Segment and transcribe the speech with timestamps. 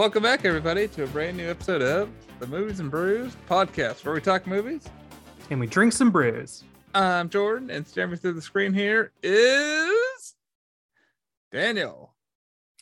[0.00, 2.08] welcome back, everybody, to a brand new episode of
[2.38, 4.88] the Movies and Brews podcast, where we talk movies.
[5.50, 6.64] And we drink some brews.
[6.94, 10.36] I'm Jordan, and staring through the screen here is
[11.52, 12.14] Daniel,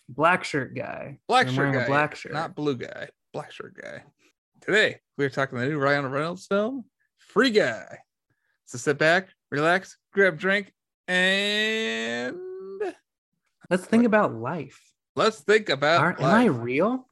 [0.08, 1.18] Black shirt guy.
[1.26, 2.32] black I'm shirt guy, black shirt.
[2.32, 4.04] not blue guy, black shirt guy.
[4.60, 6.84] Today we are talking the new Ryan Reynolds film,
[7.16, 7.98] Free Guy.
[8.66, 10.72] So sit back, relax, grab a drink,
[11.08, 12.36] and
[13.68, 14.80] Let's think about life.
[15.16, 16.00] let's think about.
[16.00, 17.07] Are, am I real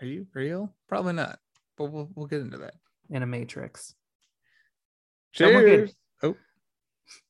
[0.00, 0.74] Are you real?
[0.88, 1.38] Probably not,
[1.76, 2.74] but we'll we'll get into that.
[3.10, 3.94] in a matrix?
[5.34, 5.94] Someone Cheers.
[6.20, 6.36] could-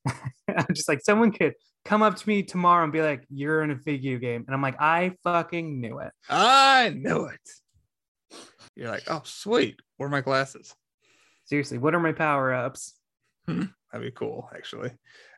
[0.06, 0.12] oh.
[0.48, 3.70] I'm just like someone could come up to me tomorrow and be like, "You're in
[3.70, 7.40] a video game," and I'm like, "I fucking knew it." I knew it.
[8.76, 9.80] You're like, oh, sweet.
[9.96, 10.74] Where are my glasses?
[11.44, 12.94] Seriously, what are my power ups?
[13.46, 13.64] Hmm.
[13.92, 14.90] That'd be cool, actually.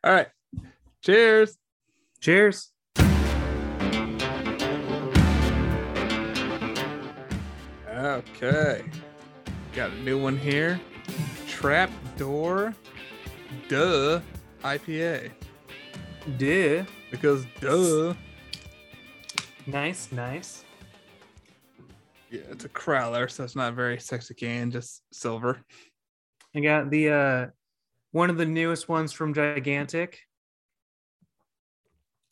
[0.04, 0.28] All right.
[1.02, 1.56] Cheers.
[2.20, 2.70] Cheers.
[8.02, 8.82] Okay.
[9.76, 10.80] Got a new one here.
[11.46, 12.74] Trap Door
[13.68, 14.20] Duh
[14.64, 15.30] IPA.
[16.36, 16.84] Duh.
[17.12, 18.14] Because duh.
[19.68, 20.64] Nice, nice.
[22.28, 25.60] Yeah, it's a crowler, so it's not very sexy can, just silver.
[26.56, 27.46] I got the uh
[28.10, 30.18] one of the newest ones from Gigantic.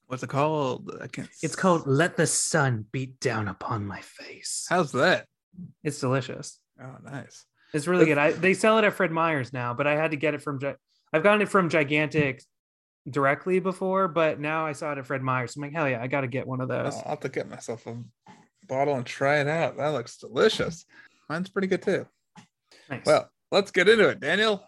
[0.08, 0.90] What's it called?
[1.00, 5.26] I can't It's called "Let the Sun Beat Down Upon My Face." How's that?
[5.82, 6.58] It's delicious.
[6.80, 7.44] Oh, nice.
[7.72, 8.18] It's really good.
[8.18, 10.58] I they sell it at Fred Meyer's now, but I had to get it from.
[11.12, 12.42] I've gotten it from Gigantic
[13.08, 15.56] directly before, but now I saw it at Fred Meyer's.
[15.56, 16.94] I'm like, hell yeah, I got to get one of those.
[16.96, 17.96] I'll have to get myself a
[18.66, 19.76] bottle and try it out.
[19.76, 20.84] That looks delicious.
[21.28, 22.06] Mine's pretty good too.
[22.88, 23.06] Nice.
[23.06, 24.64] Well, let's get into it, Daniel.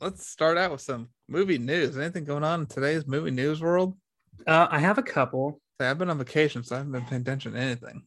[0.00, 1.96] Let's start out with some movie news.
[1.96, 3.96] Anything going on in today's movie news world?
[4.46, 5.60] uh, I have a couple.
[5.80, 8.02] I've been on vacation, so I haven't been paying attention to anything.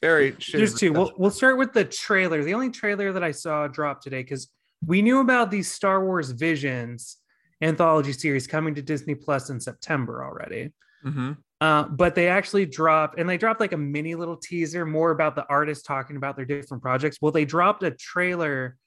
[0.00, 0.92] Very There's two.
[0.92, 2.42] We'll, we'll start with the trailer.
[2.42, 4.48] The only trailer that I saw drop today because
[4.84, 7.18] we knew about these Star Wars Visions
[7.62, 10.72] anthology series coming to Disney Plus in September already.
[11.04, 11.36] Mhm.
[11.60, 15.36] Uh, but they actually dropped, and they dropped like a mini little teaser more about
[15.36, 17.18] the artists talking about their different projects.
[17.20, 18.78] Well, they dropped a trailer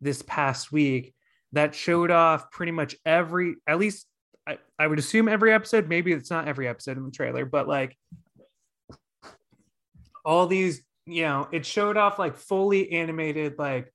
[0.00, 1.14] this past week
[1.52, 4.06] that showed off pretty much every, at least
[4.46, 5.88] I, I would assume every episode.
[5.88, 7.96] Maybe it's not every episode in the trailer, but like
[10.24, 13.92] all these, you know, it showed off like fully animated like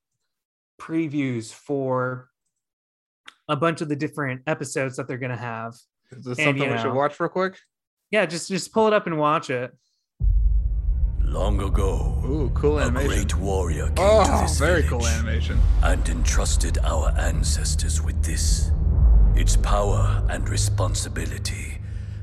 [0.80, 2.30] previews for
[3.48, 5.74] a bunch of the different episodes that they're gonna have.
[6.12, 7.58] Is this And, something you we should watch real quick?
[8.12, 9.72] Yeah, just just pull it up and watch it.
[11.22, 13.08] Long ago, Ooh, cool a animation.
[13.10, 15.60] great warrior came oh, to Oh, this very village cool animation.
[15.84, 18.72] and entrusted our ancestors with this.
[19.36, 21.78] Its power and responsibility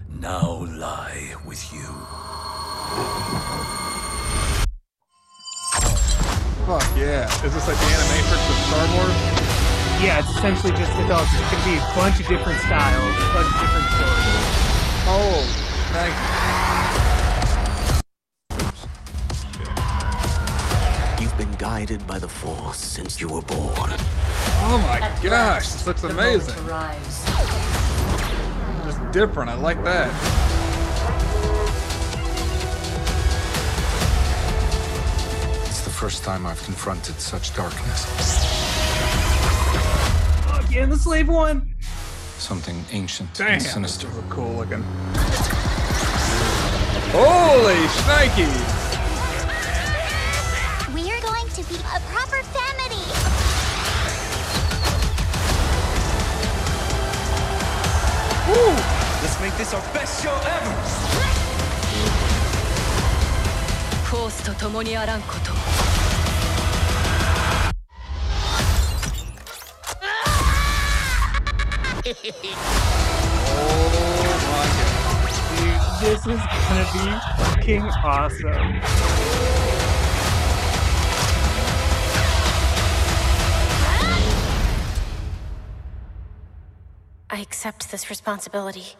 [0.08, 1.86] now lie with you.
[6.66, 7.30] Fuck yeah.
[7.44, 9.14] Is this like the animatrix of Star Wars?
[10.02, 13.32] Yeah, it's essentially just it's all it's gonna be a bunch of different styles, a
[13.32, 14.50] bunch of different stories.
[15.06, 15.46] Oh,
[15.94, 16.12] thank
[21.20, 21.22] you.
[21.22, 23.92] You've been guided by the Force since you were born.
[24.68, 26.66] Oh my At gosh, last, this looks amazing.
[26.66, 26.98] moment.
[28.84, 29.50] Just different.
[29.50, 30.45] I like that.
[36.05, 38.05] first time I've confronted such darkness.
[40.47, 41.73] Oh yeah, the slave one.
[42.37, 43.53] Something ancient Damn.
[43.53, 44.07] and sinister.
[44.07, 44.83] This is cool looking.
[47.13, 48.91] Holy shnikes!
[50.93, 53.05] We're going to be a proper family.
[59.21, 61.11] Let's make this our best show ever!
[64.11, 65.54] フォースと共にあらんこと
[72.06, 72.14] を
[73.48, 73.96] Oh
[75.56, 77.06] Dude, this is gonna be
[77.42, 78.80] fucking awesome.
[87.28, 88.96] I accept this responsibility.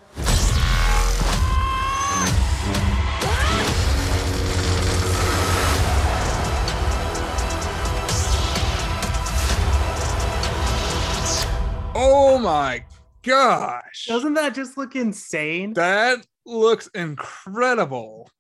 [11.94, 12.84] Oh my
[13.26, 14.06] gosh.
[14.06, 15.73] Doesn't that just look insane?
[15.75, 18.31] That looks incredible.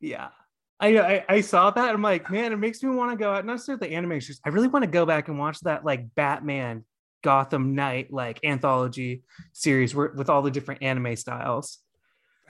[0.00, 0.28] Yeah.
[0.80, 1.94] I, I I saw that.
[1.94, 3.46] I'm like, man, it makes me want to go out.
[3.46, 4.34] Not necessarily the animation.
[4.44, 6.84] I really want to go back and watch that like Batman
[7.22, 9.22] Gotham Knight like anthology
[9.52, 11.78] series where, with all the different anime styles.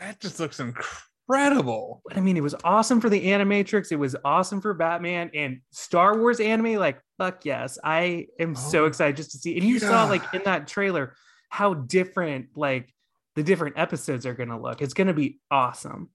[0.00, 1.00] That just looks incredible.
[1.28, 2.02] Incredible.
[2.14, 3.92] I mean, it was awesome for the Animatrix.
[3.92, 6.74] It was awesome for Batman and Star Wars anime.
[6.74, 7.78] Like, fuck yes.
[7.82, 9.56] I am so Oh, excited just to see.
[9.56, 11.14] And you saw, like, in that trailer,
[11.48, 12.92] how different, like,
[13.36, 14.82] the different episodes are going to look.
[14.82, 16.10] It's going to be awesome.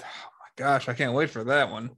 [0.00, 1.90] Oh my gosh, I can't wait for that one.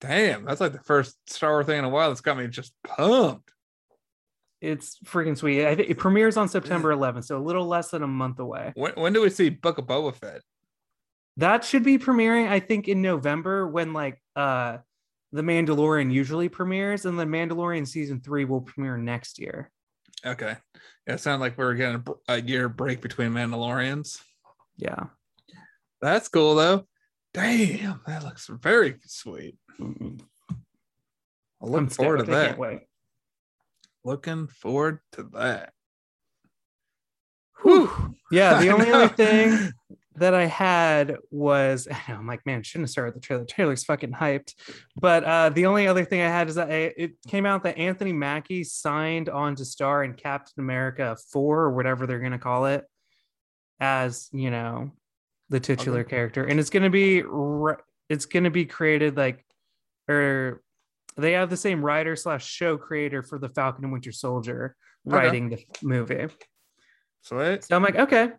[0.00, 2.74] Damn, that's like the first Star Wars thing in a while that's got me just
[2.84, 3.52] pumped.
[4.60, 5.66] It's freaking sweet.
[5.66, 8.72] I think it premieres on September 11th, so a little less than a month away.
[8.74, 10.40] When, when do we see Book of Boba Fett?
[11.36, 14.78] That should be premiering, I think, in November when like uh
[15.32, 19.70] The Mandalorian usually premieres, and the Mandalorian season three will premiere next year.
[20.24, 20.56] Okay.
[21.06, 24.20] Yeah, it sounded like we were getting a, year break between Mandalorians.
[24.76, 25.04] Yeah.
[26.00, 26.86] That's cool though.
[27.34, 29.56] Damn, that looks very sweet.
[29.78, 30.20] Look
[31.62, 32.58] I'm forward to that.
[32.58, 32.80] wait.
[34.04, 35.72] Looking forward to that.
[37.62, 38.14] Whew.
[38.30, 39.72] Yeah, the only other thing
[40.16, 43.42] that I had was I'm like, man, shouldn't have started the trailer.
[43.44, 44.54] The trailer's fucking hyped.
[44.96, 47.78] But uh the only other thing I had is that I, it came out that
[47.78, 52.66] Anthony Mackie signed on to star in Captain America 4 or whatever they're gonna call
[52.66, 52.84] it
[53.80, 54.92] as you know
[55.50, 56.10] the titular Okay.
[56.10, 56.44] character.
[56.44, 57.76] And it's gonna be re-
[58.08, 59.44] it's gonna be created like
[60.08, 60.62] or
[61.16, 64.74] they have the same writer slash show creator for the Falcon and Winter Soldier
[65.06, 65.16] Okay.
[65.16, 66.26] writing the movie.
[67.22, 67.64] Sweet.
[67.64, 68.30] So I'm like, okay.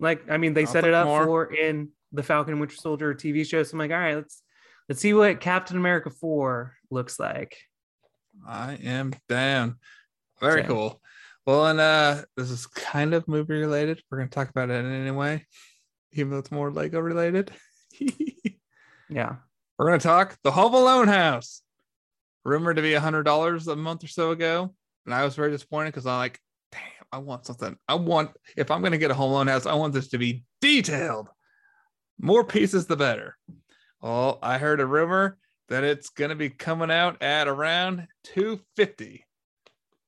[0.00, 1.24] Like, I mean, they I'll set it up more.
[1.24, 3.62] for in the Falcon and Winter Soldier TV show.
[3.62, 4.42] So I'm like, all right, let's
[4.88, 7.56] let's see what Captain America 4 looks like.
[8.46, 9.76] I am down.
[10.40, 10.70] Very Same.
[10.70, 11.00] cool.
[11.46, 14.02] Well, and uh this is kind of movie related.
[14.10, 15.44] We're gonna talk about it anyway,
[16.12, 17.50] even though it's more Lego related.
[19.08, 19.36] Yeah.
[19.78, 21.62] We're gonna talk the Home Alone house.
[22.44, 24.74] Rumored to be a hundred dollars a month or so ago.
[25.06, 26.38] And I was very disappointed because I'm like,
[27.12, 27.76] I want something.
[27.88, 30.44] I want if I'm gonna get a Home Alone house, I want this to be
[30.60, 31.28] detailed.
[32.20, 33.36] More pieces the better.
[34.02, 35.38] Well, I heard a rumor
[35.68, 39.24] that it's gonna be coming out at around 250.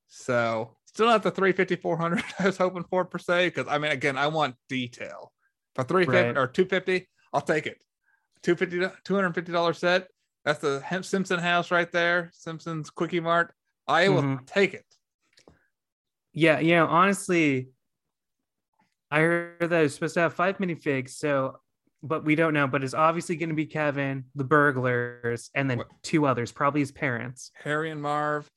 [0.09, 3.49] So still not the 350 400 I was hoping for per se.
[3.49, 5.33] Because I mean, again, I want detail.
[5.75, 6.37] For 350 Right.
[6.39, 7.83] or 250, I'll take it.
[8.43, 10.09] 250 $250 set.
[10.45, 12.31] That's the Hemp Simpson house right there.
[12.33, 13.55] Simpson's Quickie Mart.
[13.87, 14.47] I will Mhm.
[14.47, 14.87] take it.
[16.33, 17.69] Yeah, you know, honestly,
[19.11, 21.59] I heard that it's supposed to have five minifigs, so
[22.03, 25.79] but we don't know, but it's obviously going to be Kevin, the burglars, and then
[25.79, 28.49] What- two others, probably his parents, Harry and Marv.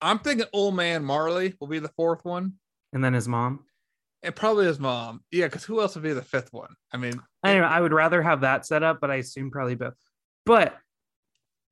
[0.00, 2.54] I'm thinking old man Marley will be the fourth one.
[2.92, 3.64] and then his mom.
[4.22, 5.24] And probably his mom.
[5.32, 6.72] Yeah, because who else would be the fifth one?
[6.92, 7.64] I mean, I know.
[7.64, 9.94] I would rather have that set up, but I assume probably both.
[10.46, 10.78] But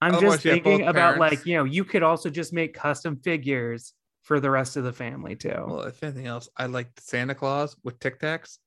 [0.00, 1.20] I'm Otherwise, just thinking about parents.
[1.20, 4.92] like, you know, you could also just make custom figures for the rest of the
[4.92, 5.64] family too.
[5.66, 8.58] well, if anything else, I like Santa Claus with Tic Tacs.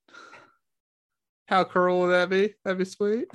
[1.48, 2.54] How cool would that be?
[2.64, 3.28] That'd be sweet.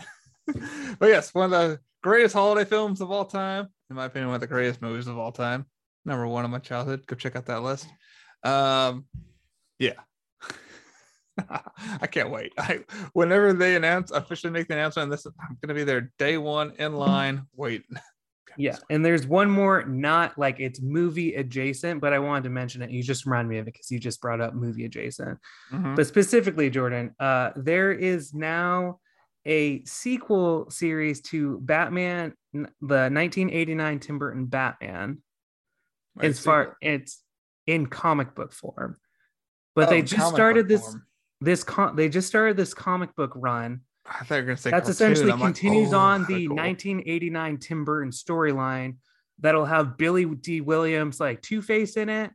[0.99, 3.69] but yes, one of the greatest holiday films of all time.
[3.89, 5.67] In my opinion, one of the greatest movies of all time.
[6.05, 7.07] Number one of my childhood.
[7.07, 7.87] Go check out that list.
[8.43, 9.07] Um,
[9.79, 9.95] yeah.
[12.01, 12.53] I can't wait.
[12.59, 16.73] I whenever they announce officially make the announcement, this I'm gonna be there day one
[16.79, 17.97] in line waiting.
[18.57, 18.77] Yeah.
[18.91, 22.91] And there's one more, not like it's movie adjacent, but I wanted to mention it.
[22.91, 25.39] You just reminded me of it because you just brought up movie adjacent.
[25.73, 25.97] Mhm.
[25.97, 29.01] But specifically, Jordan, uh, there is now
[29.47, 35.23] a sequel series to Batman, the 1989 Tim Burton Batman.
[36.17, 37.23] Wait, as far it's
[37.67, 38.97] in comic book form.
[39.75, 41.07] But Oh, they just started this form.
[41.41, 44.71] this con- they just started this comic book run I thought you were gonna say
[44.71, 45.13] that's cartoon.
[45.13, 46.57] essentially I'm like, continues oh, on the cool.
[46.57, 48.97] 1989 Tim Burton storyline
[49.39, 52.31] that'll have Billy Dee Williams like Two Face in it.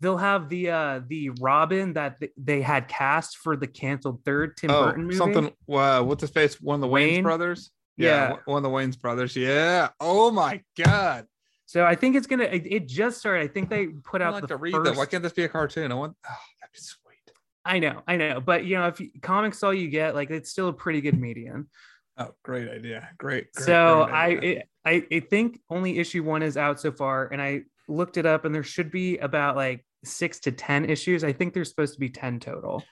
[0.00, 4.56] They'll have the uh the Robin that th- they had cast for the canceled third
[4.56, 5.16] Tim oh, Burton movie.
[5.16, 5.52] something.
[5.66, 6.60] Wow, what's his face?
[6.60, 7.22] One of the Wayans Wayne?
[7.22, 7.70] brothers.
[7.96, 8.30] Yeah.
[8.32, 9.34] one- one of the Wayans brothers.
[9.36, 9.88] Yeah.
[10.00, 11.26] Oh my god.
[11.66, 12.44] So I think it's gonna.
[12.44, 13.42] It, it just started.
[13.42, 14.84] I think they put out like the to read first.
[14.92, 14.96] that.
[14.96, 15.90] Why can't this be a cartoon?
[15.90, 16.16] I want.
[16.24, 17.05] Oh, that'd be sweet.
[17.66, 20.50] I know, I know, but you know, if you, comics all you get, like it's
[20.50, 21.68] still a pretty good medium.
[22.16, 23.10] Oh, great idea.
[23.18, 23.52] Great.
[23.52, 27.28] great so great I, it, I I think only issue one is out so far,
[27.32, 31.24] and I looked it up, and there should be about like six to ten issues.
[31.24, 32.82] I think there's supposed to be ten total.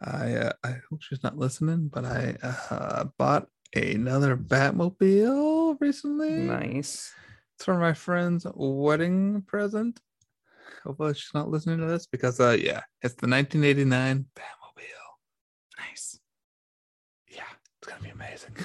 [0.00, 6.30] I uh, I hope she's not listening, but I uh, bought another Batmobile recently.
[6.30, 7.12] Nice.
[7.56, 10.00] It's for my friend's wedding present.
[10.88, 14.82] Hopefully she's not listening to this because uh yeah, it's the 1989 Batmobile.
[15.78, 16.18] Nice.
[17.30, 17.42] Yeah,
[17.78, 18.56] it's gonna be amazing.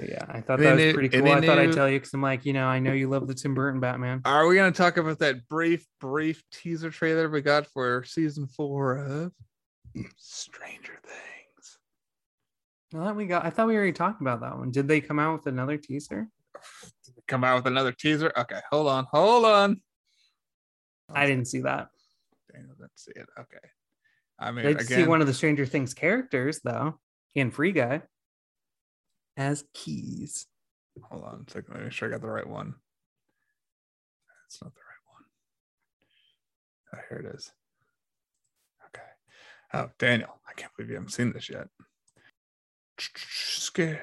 [0.00, 1.30] Yeah, I thought that was pretty cool.
[1.30, 3.34] I thought I'd tell you because I'm like, you know, I know you love the
[3.34, 4.22] Tim Burton Batman.
[4.24, 8.96] Are we gonna talk about that brief, brief teaser trailer we got for season four
[8.96, 9.32] of
[10.16, 11.78] Stranger Things?
[12.94, 13.46] I thought we got.
[13.46, 14.72] I thought we already talked about that one.
[14.72, 16.26] Did they come out with another teaser?
[17.28, 18.32] Come out with another teaser.
[18.36, 19.80] Okay, hold on, hold on.
[21.14, 21.88] I didn't see that.
[22.52, 23.26] Daniel didn't see it.
[23.38, 23.68] Okay.
[24.38, 26.98] I mean, I see one of the Stranger Things characters though,
[27.34, 28.02] in Free Guy,
[29.36, 30.46] as keys.
[31.02, 31.70] hold on a second.
[31.70, 32.74] Let me make sure I got the right one.
[34.44, 35.24] That's not the right one.
[36.94, 37.52] Oh, here it is.
[38.88, 39.06] Okay.
[39.74, 41.68] Oh, Daniel, I can't believe you haven't seen this yet.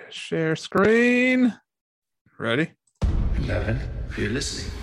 [0.09, 1.53] Share screen.
[2.39, 2.71] Ready?
[3.37, 4.78] Eleven, if you're listening.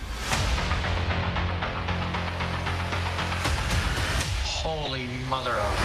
[4.96, 5.76] Holy mother of.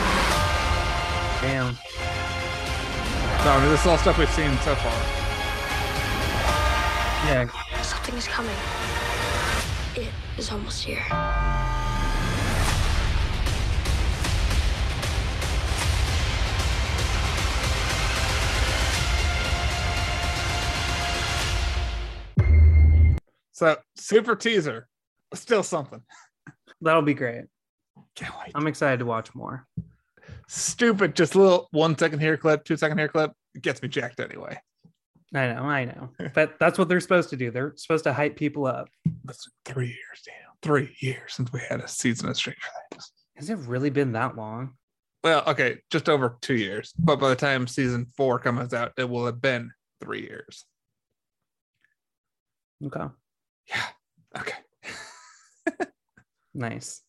[1.41, 1.73] Damn.
[3.43, 4.93] No, I mean, this is all stuff we've seen so far.
[7.27, 7.49] Yeah.
[7.81, 8.55] Something is coming.
[9.97, 11.03] It is almost here.
[23.51, 24.87] So, super teaser.
[25.33, 26.01] Still something.
[26.79, 27.43] That'll be great.
[28.15, 28.51] Can't wait.
[28.55, 29.67] I'm excited to watch more.
[30.47, 33.31] Stupid, just a little one second hair clip, two second hair clip.
[33.55, 34.59] It gets me jacked anyway.
[35.33, 36.09] I know, I know.
[36.33, 37.51] But that's what they're supposed to do.
[37.51, 38.89] They're supposed to hype people up.
[39.25, 40.51] Listen, three years, Daniel.
[40.61, 43.11] Three years since we had a season of Stranger Things.
[43.35, 44.73] Has it really been that long?
[45.23, 46.93] Well, okay, just over two years.
[46.97, 49.71] But by the time season four comes out, it will have been
[50.01, 50.65] three years.
[52.85, 53.05] Okay.
[53.67, 53.85] Yeah.
[54.37, 54.57] Okay.
[56.53, 57.01] Nice.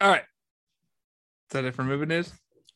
[0.00, 0.22] All right.
[0.22, 2.32] Is that it for movie news?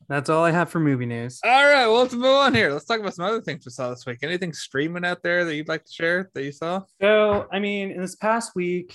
[0.09, 1.40] That's all I have for movie news.
[1.45, 1.87] All right.
[1.87, 2.71] Well, let's move on here.
[2.73, 4.19] Let's talk about some other things we saw this week.
[4.23, 6.83] Anything streaming out there that you'd like to share that you saw?
[7.00, 8.95] So, I mean, in this past week,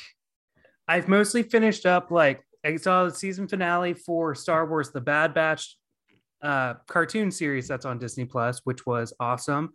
[0.87, 5.33] I've mostly finished up like I saw the season finale for Star Wars The Bad
[5.33, 5.77] Batch
[6.41, 9.73] uh cartoon series that's on Disney Plus, which was awesome.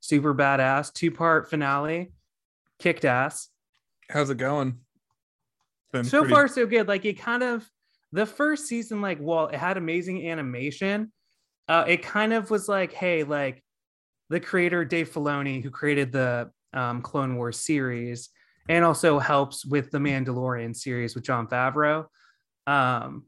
[0.00, 2.12] Super badass, two-part finale.
[2.78, 3.48] Kicked ass.
[4.08, 4.78] How's it going?
[6.04, 7.68] So pretty- far so good like it kind of
[8.12, 11.12] the first season like well it had amazing animation
[11.68, 13.62] uh it kind of was like hey like
[14.30, 18.28] the creator dave filoni who created the um, clone wars series
[18.68, 22.06] and also helps with the mandalorian series with jon favreau
[22.66, 23.24] um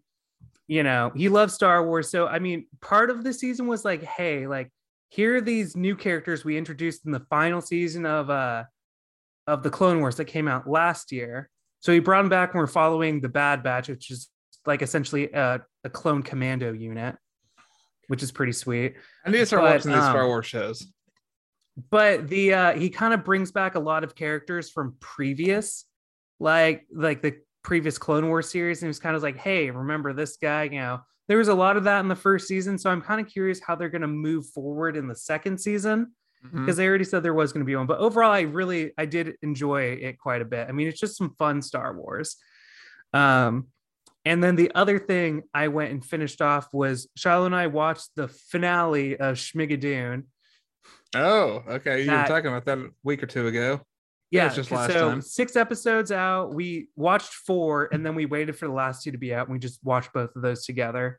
[0.66, 2.10] you know he loves star wars.
[2.10, 4.70] So i mean part of the season was like hey like
[5.08, 8.64] here are these new characters we introduced in the final season of uh
[9.48, 11.48] of the clone wars that came out last year.
[11.80, 14.28] So he brought him back and we're following the Bad Batch, which is
[14.66, 17.16] like essentially a, a clone commando unit,
[18.08, 18.96] which is pretty sweet.
[19.24, 20.86] I need to start but, watching these Star um, Wars shows.
[21.90, 25.84] But the uh he kind of brings back a lot of characters from previous,
[26.40, 30.12] like like the previous Clone War series, and he was kind of like, hey, remember
[30.12, 30.64] this guy?
[30.64, 32.78] You know, there was a lot of that in the first season.
[32.78, 36.12] So I'm kind of curious how they're gonna move forward in the second season
[36.52, 37.86] because they already said there was going to be one.
[37.86, 40.68] But overall, I really I did enjoy it quite a bit.
[40.68, 42.36] I mean, it's just some fun Star Wars.
[43.12, 43.68] Um,
[44.24, 48.10] and then the other thing I went and finished off was Shiloh and I watched
[48.16, 50.24] the finale of Schmigadoon.
[51.14, 52.00] Oh, okay.
[52.00, 53.80] You That- were talking about that a week or two ago.
[54.30, 55.22] Yeah, was just last so time.
[55.22, 56.52] six episodes out.
[56.52, 59.46] We watched four, and then we waited for the last two to be out.
[59.46, 61.18] And we just watched both of those together.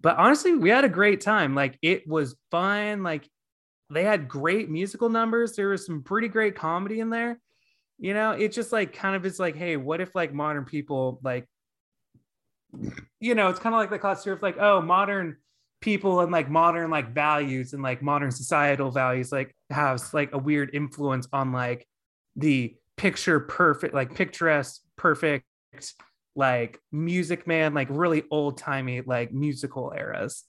[0.00, 1.54] But honestly, we had a great time.
[1.54, 3.02] Like it was fun.
[3.02, 3.28] Like
[3.90, 5.54] they had great musical numbers.
[5.56, 7.38] There was some pretty great comedy in there.
[7.98, 11.20] You know, it just like kind of is like, hey, what if like modern people
[11.22, 11.46] like,
[13.20, 15.36] you know, it's kind of like the concept of like, oh, modern
[15.80, 20.38] people and like modern like values and like modern societal values like has like a
[20.38, 21.86] weird influence on like
[22.36, 25.44] the picture perfect, like picturesque, perfect,
[26.34, 30.44] like music man, like really old timey, like musical eras.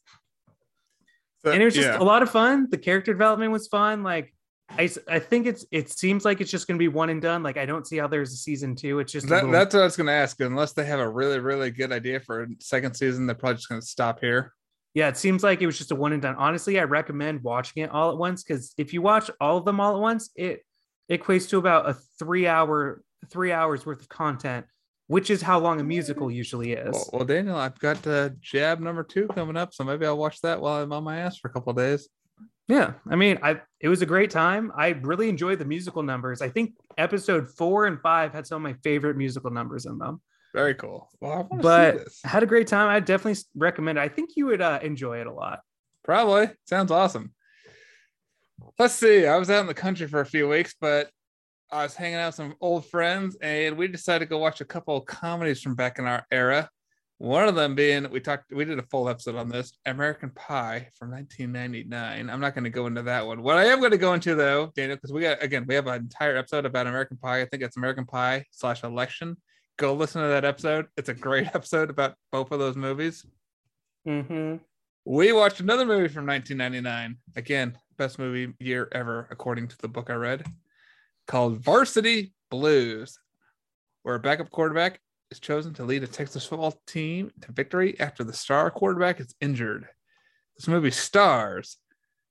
[1.44, 2.00] So, And it was just yeah.
[2.00, 2.68] a lot of fun.
[2.70, 4.02] The character development was fun.
[4.02, 4.33] Like,
[4.70, 7.44] I, I think it's it seems like it's just going to be one and done.
[7.44, 9.00] Like, I don't see how there's a season two.
[9.00, 10.40] It's just That, little- that's what I was going to ask.
[10.40, 13.70] Unless they have a really, really good idea for a second season, they're probably just
[13.70, 14.54] going to stop here.
[14.94, 15.10] yeah.
[15.10, 16.36] It seems like it was just a one and done.
[16.36, 19.80] Honestly, I recommend watching it all at once because if you watch all of them
[19.80, 20.66] all at once, it
[21.12, 24.66] equates to about a three hour three hours worth of content,
[25.08, 26.94] which is how long a musical usually is.
[26.94, 30.42] Well, well, Daniel, I've got uh, jab number two coming up, so maybe I'll watch
[30.42, 32.08] that while I'm on my ass for a couple of days.
[32.68, 34.72] Yeah, I mean, I it was a great time.
[34.76, 36.42] I really enjoyed the musical numbers.
[36.42, 40.22] I think episode four and five had some of my favorite musical numbers in them.
[40.54, 41.10] Very cool.
[41.20, 42.22] Well, I want to see But this.
[42.24, 42.88] Had a great time.
[42.88, 44.02] I definitely recommend it.
[44.02, 45.60] I think you would uh, enjoy it a lot.
[46.04, 47.34] Probably sounds awesome.
[48.80, 49.26] Let's see.
[49.26, 51.10] I was out in the country for a few weeks, but
[51.72, 54.66] I was hanging out with some old friends, and we decided to go watch a
[54.66, 56.70] couple of comedies from back in our era.
[57.24, 60.90] One of them being we talked we did a full episode on this American Pie
[61.00, 62.30] from 1999.
[62.30, 63.42] I'm not going to go into that one.
[63.42, 65.88] What I am going to go into though, Daniel, because we got again we have
[65.88, 67.40] an entire episode about American Pie.
[67.40, 69.38] I think it's American Pie slash Election.
[69.78, 70.88] Go listen to that episode.
[70.98, 73.26] It's a great episode about both of those movies.
[74.06, 74.58] Mm-hmm.
[75.06, 77.20] We watched another movie from 1999.
[77.38, 80.46] Again, best movie year ever, according to the book I read,
[81.28, 83.18] called Varsity Blues,
[84.02, 85.00] where a backup quarterback
[85.34, 89.34] is chosen to lead a Texas football team to victory after the star quarterback is
[89.42, 89.88] injured.
[90.56, 91.78] This movie stars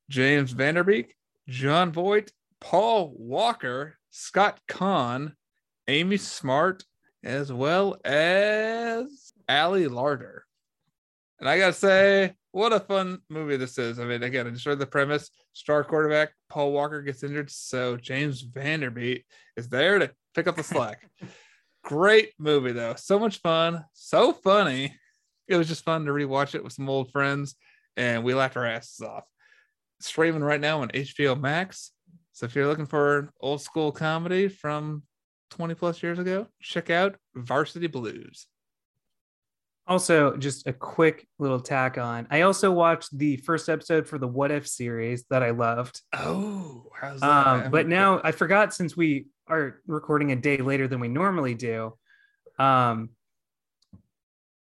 [0.09, 1.11] James Vanderbeek,
[1.49, 2.31] Jon Voight,
[2.61, 5.33] Paul Walker, Scott Caan,
[5.89, 6.85] Amy Smart,
[7.25, 10.43] as well as Ali Larter.
[11.41, 13.99] And I gotta say, what a fun movie this is.
[13.99, 15.29] I mean, again, I just read the premise.
[15.55, 19.25] Star quarterback Paul Walker gets injured, so James Van Der Beek
[19.57, 21.11] is there to pick up the slack.
[21.85, 24.97] Great movie though, so much fun, so funny.
[25.49, 27.57] It was just fun to rewatch it with some old friends,
[27.97, 29.25] and we laughed our asses off.
[30.01, 31.91] Streaming right now on HBO Max.
[32.33, 35.03] So if you're looking for old school comedy from
[35.51, 38.47] 20 plus years ago, check out Varsity Blues.
[39.93, 42.27] Also, just a quick little tack on.
[42.31, 46.01] I also watched the first episode for the What If series that I loved.
[46.15, 47.47] Oh, how's that?
[47.47, 51.55] Um, but now I forgot since we are recording a day later than we normally
[51.55, 51.93] do.
[52.59, 53.11] Um,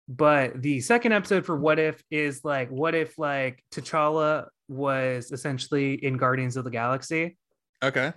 [0.07, 5.93] but the second episode for What If is like, what if like T'Challa was essentially
[5.93, 7.37] in Guardians of the Galaxy?
[7.83, 8.13] okay.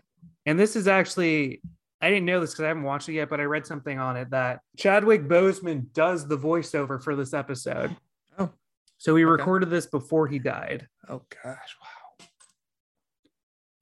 [0.47, 1.61] And this is actually,
[2.02, 4.16] I didn't know this because I haven't watched it yet, but I read something on
[4.16, 7.97] it that Chadwick Boseman does the voiceover for this episode.
[8.38, 8.50] Oh.
[8.99, 9.30] So we Okay.
[9.30, 10.88] recorded this before he died.
[11.09, 12.26] Oh gosh, wow.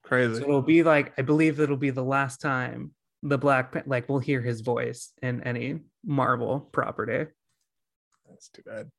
[0.03, 0.35] Crazy.
[0.35, 4.09] So it'll be like, I believe it'll be the last time the Black, Pan- like
[4.09, 7.27] we'll hear his voice in any Marvel property.
[8.29, 8.89] That's too bad.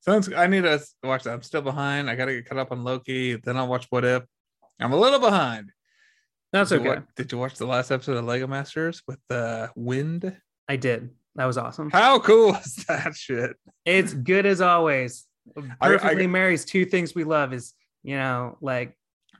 [0.00, 1.32] Sounds I need to watch that.
[1.32, 2.10] I'm still behind.
[2.10, 3.36] I gotta get caught up on Loki.
[3.36, 4.22] Then I'll watch What If.
[4.80, 5.70] I'm a little behind.
[6.54, 7.02] That's Did you okay.
[7.16, 10.36] Did you watch the last episode of Lego Masters with the wind?
[10.68, 11.10] I did.
[11.34, 11.90] That was awesome.
[11.90, 13.56] How cool is that shit?
[13.84, 15.26] It's good as always.
[15.80, 17.72] I- Perfectly marries two things we love is,
[18.04, 18.96] you know, like,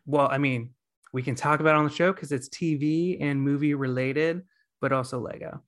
[0.07, 0.71] well, I mean,
[1.13, 4.43] we can talk about it on the show because it's TV and movie related,
[4.81, 5.63] but also Lego.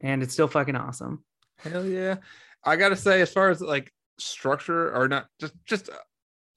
[0.00, 1.24] And it's still fucking awesome.
[1.58, 2.18] Hell yeah.
[2.62, 5.94] I gotta say, as far as like structure or not just just uh,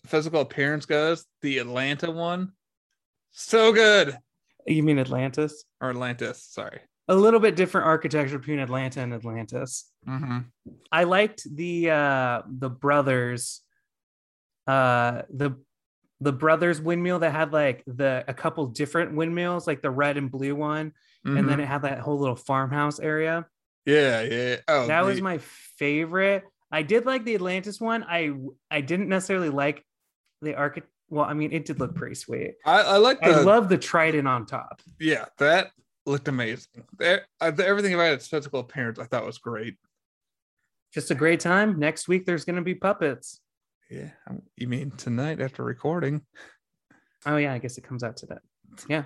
[0.06, 2.52] physical appearance goes, the Atlanta one,
[3.33, 4.17] so good.
[4.65, 5.65] You mean Atlantis?
[5.81, 6.79] Or Atlantis, sorry.
[7.09, 9.91] A little bit different architecture between Atlanta and Atlantis.
[10.07, 10.39] Mm-hmm.
[10.91, 13.61] I liked the uh the brothers
[14.67, 15.57] uh the
[16.21, 20.31] the brothers windmill that had like the a couple different windmills like the red and
[20.31, 20.93] blue one
[21.25, 23.45] and then it had that whole little farmhouse area
[23.85, 24.55] yeah, yeah.
[24.69, 25.39] Oh, that was my
[25.77, 28.31] favorite i did like the atlantis one i
[28.71, 29.85] i didn't necessarily like
[30.41, 33.41] the archi well i mean it did look pretty sweet I, I like the i
[33.41, 35.71] love the trident on top yeah, that
[36.05, 36.83] looked amazing.
[36.97, 39.77] There- uh, everything about its physical appearance I thought was great.
[40.93, 43.39] just a great time next week there's gonna be puppets
[43.89, 44.09] Yeah.
[44.27, 46.21] um, You mean tonight after recording?
[47.25, 48.35] oh yeah i guess it comes out today
[48.89, 49.03] yeah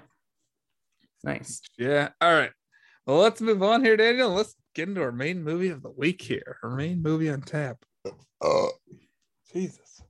[1.24, 2.10] nice Yeah.
[2.22, 2.52] All right.
[3.06, 4.32] Well, let's move on here, Daniel.
[4.32, 6.58] Let's get into our main movie of the week here.
[6.62, 7.78] Our main movie on tap.
[8.42, 8.72] Oh,
[9.54, 10.02] Jesus.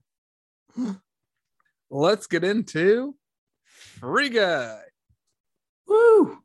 [1.90, 3.16] Let's get into
[3.66, 4.80] Free Guy.
[5.88, 6.40] Woo!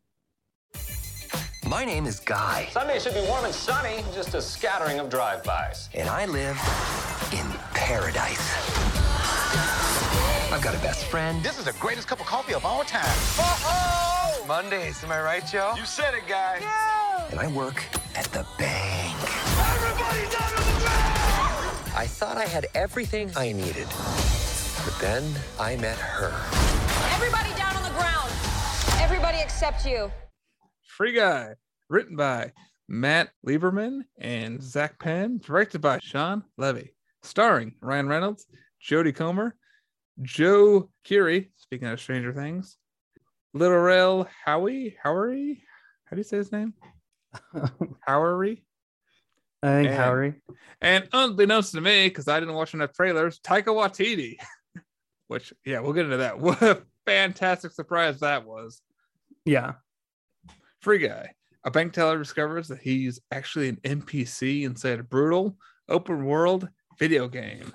[1.67, 5.89] My name is Guy, Sunday should be warm and sunny, just a scattering of drive-bys.
[5.95, 6.57] and I live
[7.33, 8.39] in paradise.
[10.53, 11.43] I've got a best friend.
[11.43, 13.03] This is the greatest cup of coffee of all time.
[14.47, 15.73] Mondays, am I right, Joe?
[15.77, 16.59] You said it, guy.
[16.61, 17.29] Yeah.
[17.31, 17.83] And I work
[18.15, 19.17] at the bank.
[21.97, 23.89] I thought I had everything I needed.
[25.03, 26.31] But then I met her.
[27.13, 28.31] Everybody down on the ground.
[29.01, 30.13] Everybody except you.
[30.87, 31.55] Free Guy,
[31.91, 32.53] written by
[32.89, 38.47] Matt Lieberman and Zach Penn, directed by Shawn Levy, starring Ryan Reynolds,
[38.81, 39.57] Jodie Comer,
[40.23, 42.77] Joe Keery, speaking of Stranger Things,
[43.55, 45.63] Little Rel Howie, Howery,
[46.05, 46.75] how do you say his name?
[48.09, 48.63] Howery.
[49.65, 50.35] I think And- Howery.
[50.81, 54.37] And unbeknownst to me, because I didn't watch enough trailers, Taika Waititi,
[55.33, 56.39] which, yeah, we'll get into that.
[56.41, 58.81] What a fantastic surprise that was.
[59.45, 59.73] Yeah.
[60.81, 61.33] Free Guy.
[61.65, 65.57] A bank teller discovers that he's actually an NPC inside a brutal
[65.89, 66.69] open world
[66.99, 67.73] video game.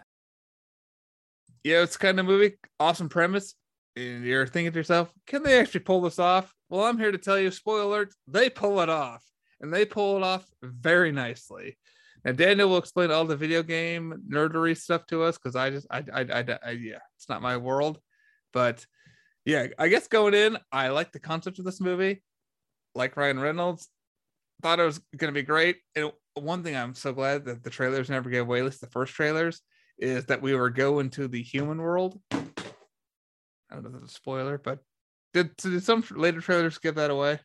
[1.63, 3.56] Yeah, it's kind of movie, awesome premise.
[3.96, 6.54] And you're thinking to yourself, can they actually pull this off?
[6.70, 9.24] Well, I'm here to tell you, spoiler alert, they pull it off.
[9.60, 11.78] And they pull it off very nicely.
[12.25, 15.88] Now Daniel will explain all the video game nerdery stuff to us because I just
[15.89, 17.99] I, I I I yeah, it's not my world.
[18.53, 18.86] But
[19.45, 22.21] yeah, I guess going in, I like the concept of this movie.
[22.95, 23.88] Like Ryan Reynolds,
[24.62, 25.77] thought it was going to be great.
[25.95, 28.88] And one thing I'm so glad that the trailers never gave away, at least the
[28.88, 29.62] first trailers,
[29.97, 32.19] is that we were going to the human world.
[32.32, 32.38] I
[33.71, 34.80] don't know if that's a spoiler, but
[35.34, 37.39] did, did some later trailers give that away?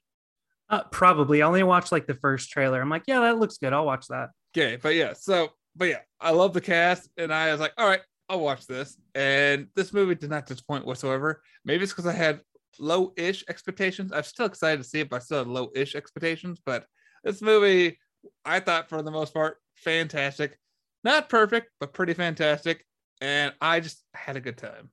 [0.70, 1.42] Uh, probably.
[1.42, 2.80] I only watched like the first trailer.
[2.80, 3.72] I'm like, yeah, that looks good.
[3.72, 4.30] I'll watch that.
[4.54, 7.88] Okay, but yeah, so but yeah, I love the cast, and I was like, all
[7.88, 8.98] right, I'll watch this.
[9.14, 11.42] And this movie did not disappoint whatsoever.
[11.64, 12.40] Maybe it's because I had
[12.78, 14.12] low-ish expectations.
[14.12, 16.60] I'm still excited to see it, but I still had low-ish expectations.
[16.64, 16.84] But
[17.24, 17.98] this movie,
[18.44, 20.58] I thought for the most part, fantastic.
[21.04, 22.84] Not perfect, but pretty fantastic.
[23.20, 24.90] And I just had a good time.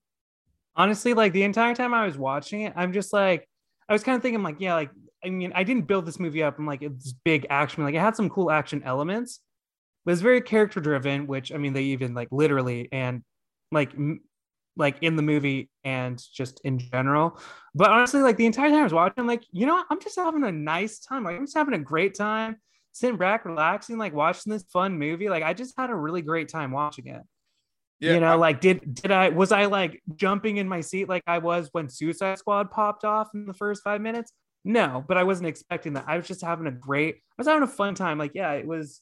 [0.75, 3.47] Honestly, like the entire time I was watching it, I'm just like,
[3.89, 4.91] I was kind of thinking, like, yeah, like,
[5.25, 6.59] I mean, I didn't build this movie up.
[6.59, 7.83] I'm like, it's big action.
[7.83, 9.41] Like, it had some cool action elements,
[10.09, 13.21] but it's very character driven, which I mean, they even like literally and
[13.71, 14.21] like, m-
[14.75, 17.39] like in the movie and just in general.
[17.75, 19.83] But honestly, like the entire time I was watching, like, you know?
[19.87, 21.23] I'm just having a nice time.
[21.23, 22.55] Like, I'm just having a great time
[22.91, 25.29] sitting back, relaxing, like watching this fun movie.
[25.29, 27.21] Like, I just had a really great time watching it.
[27.99, 31.07] Yeah, you know, I- like did did I was I like jumping in my seat
[31.07, 34.31] like I was when Suicide Squad popped off in the first five minutes?
[34.65, 36.05] No, but I wasn't expecting that.
[36.07, 38.17] I was just having a great, I was having a fun time.
[38.17, 39.01] Like, yeah, it was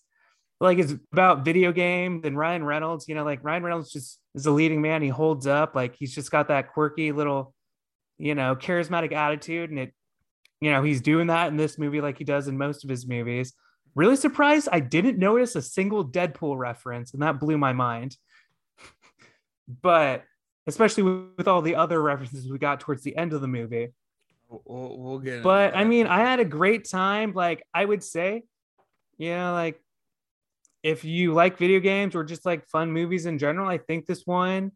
[0.60, 3.08] like it's about video games and Ryan Reynolds.
[3.08, 5.02] You know, like Ryan Reynolds just is a leading man.
[5.02, 5.76] He holds up.
[5.76, 7.54] Like he's just got that quirky little,
[8.18, 9.94] you know, charismatic attitude, and it,
[10.60, 13.08] you know, he's doing that in this movie like he does in most of his
[13.08, 13.54] movies.
[13.94, 18.18] Really surprised I didn't notice a single Deadpool reference, and that blew my mind.
[19.82, 20.24] but
[20.66, 21.04] especially
[21.38, 23.94] with, all the other references we got towards the end of the movie.
[24.50, 25.44] we'll, we'll get.
[25.44, 27.34] But I mean, I had a great time.
[27.34, 28.44] Like I would say,
[29.18, 29.82] you know, like
[30.84, 34.26] if you like video games or just like fun movies in general, I think this
[34.26, 34.72] one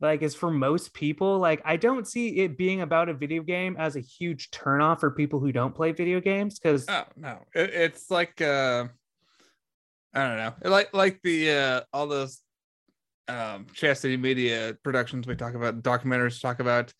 [0.00, 1.38] like is for most people.
[1.38, 5.10] Like I don't see it being about a video game as a huge turnoff for
[5.10, 8.86] people who don't play video games because Oh no, it, it's like uh,
[10.14, 12.40] I don't know, like like the uh, all those
[13.28, 16.92] um, Chassy Media productions we talk about, documentaries talk about.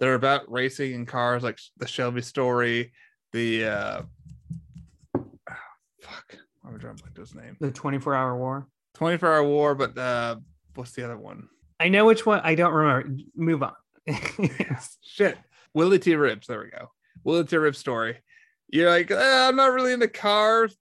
[0.00, 2.92] They're about racing and cars, like the Shelby story,
[3.32, 4.02] the uh,
[5.16, 5.54] oh,
[6.00, 6.36] fuck,
[6.84, 7.56] drawing blank to his name.
[7.60, 8.68] the 24 hour war.
[8.94, 10.36] 24 Hour War, but uh,
[10.76, 11.48] what's the other one?
[11.80, 12.40] I know which one.
[12.44, 13.16] I don't remember.
[13.34, 13.72] Move on.
[15.02, 15.36] Shit,
[15.74, 16.12] Willy T.
[16.14, 16.46] Ribbs.
[16.46, 16.90] There we go.
[17.24, 17.56] Willy T.
[17.56, 18.20] Ribbs story.
[18.68, 20.76] You're like, "Eh, I'm not really into cars,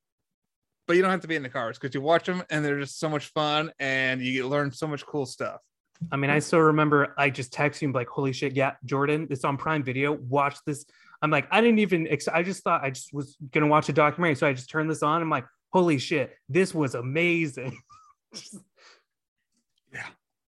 [0.87, 2.99] but you don't have to be into cars because you watch them and they're just
[2.99, 5.59] so much fun and you learn so much cool stuff.
[6.11, 9.43] I mean, I still remember I just texted him like, "Holy shit, yeah, Jordan, it's
[9.43, 10.11] on Prime Video.
[10.13, 10.85] Watch this."
[11.23, 12.07] I'm like, I didn't even.
[12.07, 14.91] Ex- I just thought I just was gonna watch a documentary, so I just turned
[14.91, 15.19] this on.
[15.21, 17.77] I'm like, "Holy shit, this was amazing."
[19.93, 20.07] Yeah.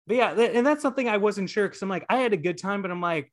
[0.06, 2.56] but yeah, and that's something I wasn't sure because I'm like, I had a good
[2.56, 3.30] time, but I'm like,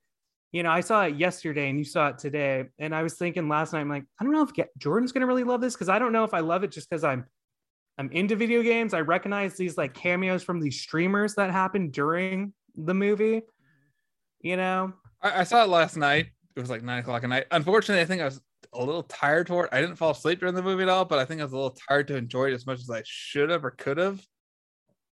[0.51, 3.47] you know, I saw it yesterday and you saw it today, and I was thinking
[3.47, 5.97] last night, I'm like, I don't know if Jordan's gonna really love this because I
[5.97, 7.25] don't know if I love it just because I'm
[7.97, 8.93] I'm into video games.
[8.93, 13.43] I recognize these like cameos from these streamers that happened during the movie.
[14.41, 16.27] You know, I, I saw it last night.
[16.55, 17.45] It was like nine o'clock at night.
[17.51, 18.41] Unfortunately, I think I was
[18.73, 19.69] a little tired toward.
[19.71, 21.57] I didn't fall asleep during the movie at all, but I think I was a
[21.57, 24.25] little tired to enjoy it as much as I should have or could have.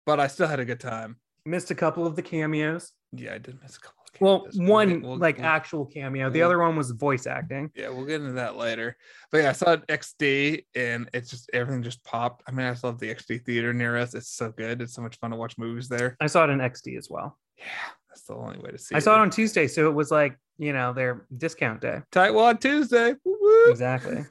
[0.06, 1.16] But I still had a good time.
[1.44, 2.92] missed a couple of the cameos.
[3.12, 3.98] Yeah, I did miss a couple.
[4.14, 6.30] Of Well, cameos, we'll one we'll- like we'll- actual cameo.
[6.30, 7.70] The we'll- other one was voice acting.
[7.74, 8.96] Yeah, we'll get into that later.
[9.32, 12.42] But yeah, I saw it XD and it's just everything just popped.
[12.46, 14.14] I mean, I just love the XD theater near us.
[14.14, 14.80] It's so good.
[14.82, 16.16] It's so much fun to watch movies there.
[16.20, 17.38] I saw it in XD as well.
[17.58, 17.64] Yeah,
[18.12, 20.36] that's the only way to see I saw it on Tuesday, so it was like
[20.58, 22.00] you know their discount day.
[22.12, 23.14] Tightwad Tuesday.
[23.24, 23.70] Woo woo.
[23.70, 24.24] Exactly.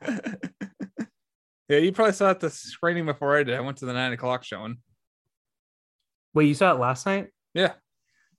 [1.68, 3.56] yeah, you probably saw it the screening before I did.
[3.56, 4.78] I went to the nine o'clock showing.
[6.32, 7.28] Wait, you saw it last night?
[7.52, 7.72] Yeah.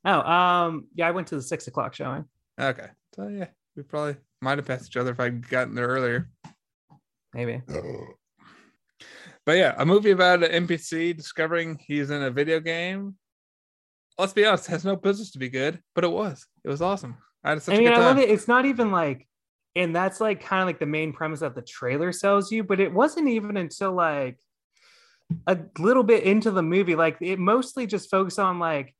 [0.03, 2.25] Oh, um, yeah, I went to the six o'clock showing.
[2.59, 2.87] Okay.
[3.15, 6.29] So yeah, we probably might have passed each other if I'd gotten there earlier.
[7.33, 7.61] Maybe.
[9.45, 13.15] But yeah, a movie about an NPC discovering he's in a video game.
[14.21, 16.45] Let's be honest, has no business to be good, but it was.
[16.63, 17.17] It was awesome.
[17.43, 18.29] I had such I a mean, good I love it.
[18.29, 19.27] It's not even like,
[19.75, 22.79] and that's like kind of like the main premise that the trailer sells you, but
[22.79, 24.37] it wasn't even until like
[25.47, 26.95] a little bit into the movie.
[26.95, 28.95] Like it mostly just focused on like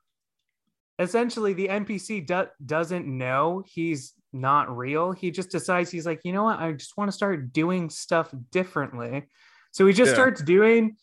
[0.97, 5.11] essentially the NPC do- doesn't know he's not real.
[5.11, 6.59] He just decides he's like, you know what?
[6.59, 9.27] I just want to start doing stuff differently.
[9.71, 10.15] So he just Yeah.
[10.15, 10.95] starts doing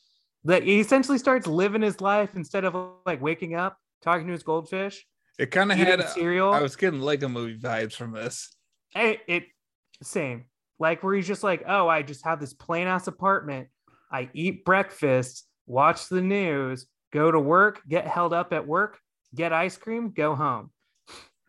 [0.45, 0.63] that.
[0.63, 2.75] He essentially starts living his life instead of
[3.07, 5.05] like waking up, talking to his goldfish,
[5.39, 6.09] It kind of had.
[6.11, 6.53] cereal.
[6.53, 8.55] I was getting Lego movie vibes from this.
[8.95, 9.45] it, it
[10.03, 10.45] same
[10.79, 13.67] like where he's just like oh i just have this plain ass apartment
[14.11, 18.99] I eat breakfast, watch the news, go to work, get held up at work,
[19.35, 20.71] get ice cream, go home.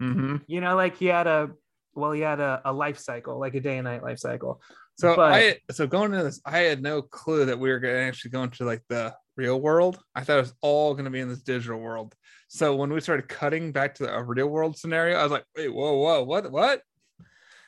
[0.02, 0.38] Mm-hmm.
[0.48, 1.52] You know, like he had a
[1.94, 4.62] well, he had a, a life cycle, like a day and night life cycle.
[4.98, 7.94] So But- I so going into this, I had no clue that we were going
[7.96, 9.98] to actually go into like the real world.
[10.14, 12.14] I thought it was all going to be in this digital world.
[12.50, 15.74] So when we started cutting back to a real world scenario, I was like, wait,
[15.74, 16.82] whoa, whoa, what, what?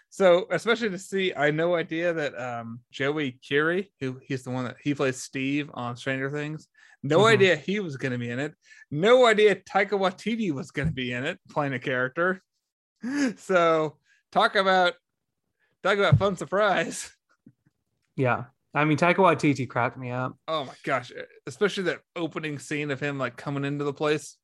[0.10, 4.51] So especially to see, I had no idea that um Joey Keery, who he's the
[4.51, 6.67] one that he plays Steve on Stranger Things,
[7.03, 7.34] no Mhm.
[7.34, 8.53] idea he was going to be in it.
[8.89, 12.41] No idea Taika Waititi was going to be in it, playing a character.
[13.38, 13.97] So
[14.31, 14.93] talk about
[15.84, 17.15] talk about fun surprise.
[18.17, 18.45] Yeah.
[18.73, 20.38] I mean, Taika Waititi cracked me up.
[20.47, 21.12] Oh my gosh,
[21.45, 24.38] especially that opening scene of him like coming into the place.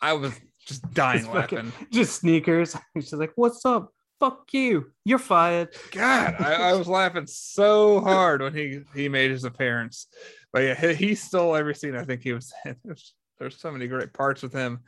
[0.00, 0.32] I was
[0.64, 1.86] just dying Just fucking- laughing.
[1.92, 2.76] Just sneakers.
[2.94, 3.92] She's like, "What's up?
[4.20, 4.92] Fuck you.
[5.04, 10.06] You're fired." God, I, I was laughing so hard when he he made his appearance.
[10.52, 12.76] But yeah, he, he stole every scene I think he was in.
[12.84, 14.80] There's, there's so many great parts with him.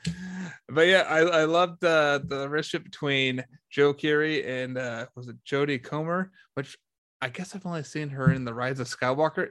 [0.69, 5.37] But yeah, I, I loved uh, the relationship between Joe Keery and uh, was it
[5.45, 6.77] Jodie Comer, which
[7.23, 9.49] I guess I've only seen her in the Rise of Skywalker.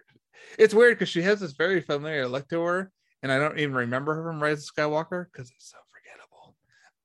[0.57, 3.75] It's weird because she has this very familiar look to her, and I don't even
[3.75, 6.55] remember her from Rise of Skywalker because it's so forgettable.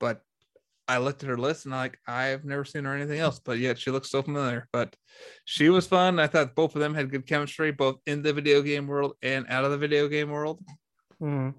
[0.00, 0.22] But
[0.87, 3.59] I looked at her list and I'm like, I've never seen her anything else, but
[3.59, 4.68] yet she looks so familiar.
[4.72, 4.94] But
[5.44, 6.18] she was fun.
[6.18, 9.46] I thought both of them had good chemistry, both in the video game world and
[9.48, 10.61] out of the video game world.
[11.20, 11.55] Mhm.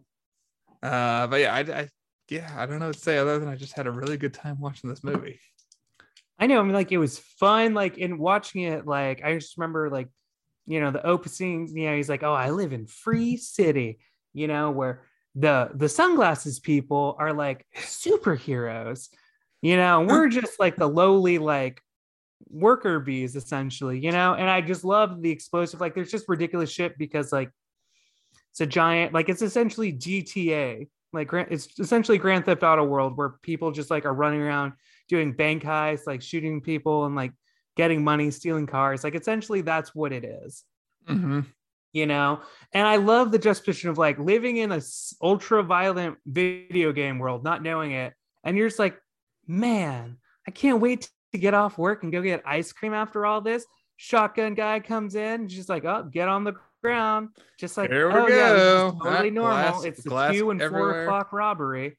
[0.81, 1.89] Uh, but yeah, I, I
[2.29, 4.33] yeah, I don't know what to say other than I just had a really good
[4.33, 5.39] time watching this movie.
[6.37, 6.59] I know.
[6.59, 7.73] I mean, like it was fun.
[7.73, 10.09] Like in watching it, like I just remember, like
[10.65, 11.69] you know, the opening.
[11.75, 13.99] You know, he's like, "Oh, I live in Free City,"
[14.33, 15.03] you know, where
[15.35, 19.09] the the sunglasses people are like superheroes.
[19.61, 21.81] You know, we're just like the lowly like
[22.49, 23.99] worker bees essentially.
[23.99, 25.79] You know, and I just love the explosive.
[25.79, 27.49] Like, there's just ridiculous shit because like
[28.51, 29.13] it's a giant.
[29.13, 30.89] Like it's essentially GTA.
[31.13, 34.73] Like it's essentially Grand Theft Auto world where people just like are running around
[35.07, 37.31] doing bank heists, like shooting people and like
[37.75, 39.03] getting money, stealing cars.
[39.03, 40.63] Like essentially that's what it is,
[41.09, 41.41] Mm-hmm.
[41.93, 42.41] you know?
[42.73, 44.81] And I love the juxtaposition of like living in a
[45.21, 48.13] ultra violent video game world, not knowing it.
[48.43, 48.97] And you're just like,
[49.47, 53.41] man, I can't wait to get off work and go get ice cream after all
[53.41, 53.65] this.
[53.97, 57.29] Shotgun guy comes in, just like, oh, get on the ground.
[57.59, 58.97] Just like, Here we oh, yeah, go.
[59.03, 59.51] totally Ah, normal.
[59.71, 61.97] glass- it's the two and four o'clock robbery.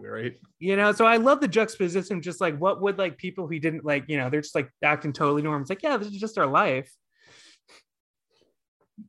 [0.00, 0.38] Great.
[0.58, 3.84] you know so i love the juxtaposition just like what would like people who didn't
[3.84, 5.60] like you know they're just like acting totally normal.
[5.60, 6.92] It's like yeah this is just our life.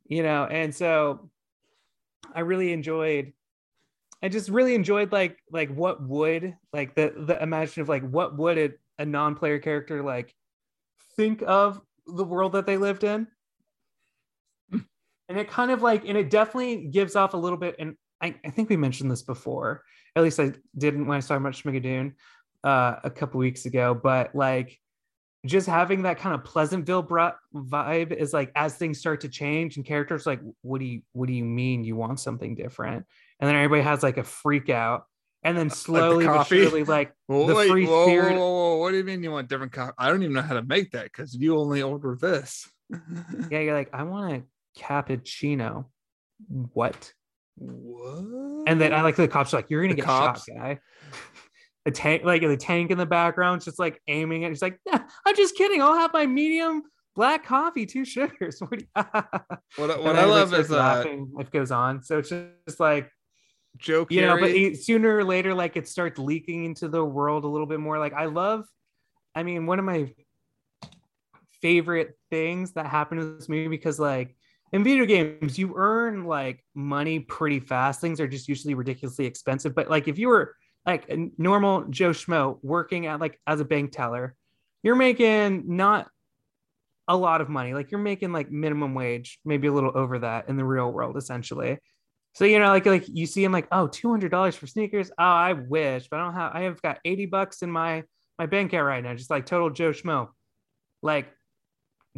[0.06, 1.30] You know and so
[2.34, 3.32] i really enjoyed
[4.22, 8.36] i just really enjoyed like like what would like the the imagine of like what
[8.36, 10.34] would a, a non-player character like
[11.16, 13.26] think of the world that they lived in?
[15.30, 18.34] And it kind of like and it definitely gives off a little bit and i,
[18.46, 19.82] I think we mentioned this before
[20.16, 22.14] at least I didn't when I saw much Schmigadoon
[22.64, 24.78] uh, a couple weeks ago, but like
[25.46, 29.86] just having that kind of Pleasantville vibe is like as things start to change and
[29.86, 33.06] characters like, what do you what do you mean you want something different?
[33.40, 35.04] And then everybody has like a freak out,
[35.44, 38.34] and then slowly but surely like Whoa, the free whoa, spirit.
[38.36, 39.94] whoa, whoa, What do you mean you want different coffee?
[39.96, 42.68] I don't even know how to make that because you only order this.
[43.50, 45.86] Yeah, you're like, I want a cappuccino.
[46.48, 47.12] What?
[47.58, 48.68] What?
[48.68, 50.44] And then I like the cops are like, you're gonna The get cops?
[50.44, 50.78] shot, guy.
[51.84, 54.48] The tank, like the tank in the background, just like aiming it.
[54.48, 55.80] He's like, yeah, I'm just kidding.
[55.80, 56.82] I'll have my medium
[57.16, 58.60] black coffee, two sugars.
[58.68, 61.30] What, what, I- what then I love is uh, laughing.
[61.32, 62.02] Life goes on.
[62.02, 63.10] So it's just like
[63.76, 67.44] Joe you know, but it- sooner or later, like it starts leaking into the world
[67.44, 67.98] a little bit more.
[67.98, 68.64] Like I love,
[69.34, 70.12] I mean, one of my
[71.62, 74.36] favorite things that happened in this movie because like
[74.72, 78.00] in video games, you earn like money pretty fast.
[78.00, 79.74] Things are just usually ridiculously expensive.
[79.74, 80.54] But like if you were
[80.86, 84.34] like a normal Joe Schmo working at like as a bank teller,
[84.82, 86.08] you're making not
[87.08, 87.72] a lot of money.
[87.72, 91.16] Like you're making like minimum wage, maybe a little over that in the real world,
[91.16, 91.78] essentially.
[92.34, 94.66] So you know, like like you see him like, oh oh, two hundred dollars for
[94.66, 95.10] sneakers.
[95.10, 96.52] Oh, I wish, but I don't have.
[96.54, 98.04] I have got eighty bucks in my
[98.38, 100.28] my bank account right now, just like total Joe Schmo.
[101.02, 101.28] Like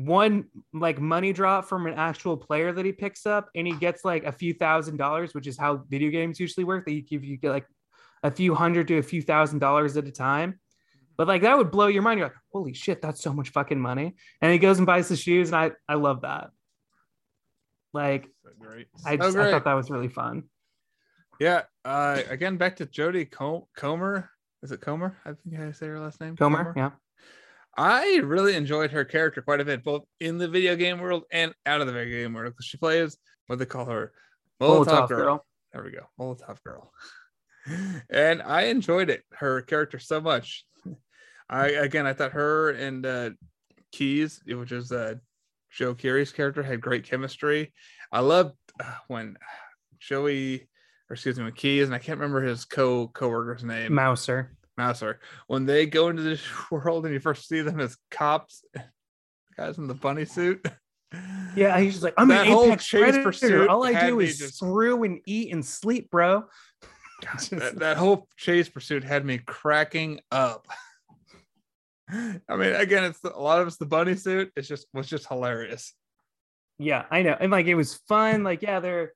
[0.05, 4.05] one like money drop from an actual player that he picks up, and he gets
[4.05, 6.87] like a few thousand dollars, which is how video games usually work.
[6.87, 7.67] They give you get like
[8.23, 10.61] a few hundred to a few thousand dollars at a time.
[11.17, 12.19] But like that would blow your mind.
[12.19, 14.15] You're like, holy shit, that's so much fucking money.
[14.41, 16.51] And he goes and buys the shoes, and I I love that.
[17.93, 18.87] Like So great.
[19.05, 20.45] I, So just, I thought that was really fun.
[21.41, 21.63] Yeah.
[21.85, 24.31] Uh, again, back to jodie Com- Comer.
[24.63, 25.17] Is it Comer?
[25.25, 26.37] I think I say her last name.
[26.37, 26.91] Comer, yeah.
[27.77, 31.55] I really enjoyed her character quite a bit, both in the video game world and
[31.67, 32.55] out of the video game world.
[32.61, 34.13] She plays what they call her
[34.61, 35.19] Molotov, Molotov girl.
[35.19, 35.47] girl.
[35.73, 36.93] There we go, Molotov girl.
[38.11, 40.65] and I enjoyed it, her character so much.
[41.49, 43.31] I again, I thought her and uh,
[43.93, 45.15] Keys, which is uh,
[45.71, 47.73] Joe Keery's character, had great chemistry.
[48.13, 49.37] I loved uh, when
[49.99, 50.69] Joey,
[51.09, 53.95] or excuse me, when Keys, and I can't remember his co co-worker's name.
[53.95, 54.57] Mouser.
[54.81, 55.21] Mouser.
[55.47, 58.65] When they go into this world and you first see them as cops,
[59.57, 60.67] guys in the bunny suit.
[61.57, 63.23] Yeah, he's just like, I'm That an whole apex chase predator.
[63.25, 66.45] pursuit All I do is just- screw and eat and sleep, bro.
[67.51, 70.67] that, that whole chase pursuit had me cracking up.
[72.13, 74.51] I mean, again, it's a lot of it's the bunny suit.
[74.57, 75.95] It's just was just hilarious.
[76.79, 77.37] Yeah, I know.
[77.39, 78.43] And like it was fun.
[78.43, 79.13] Like, yeah, they're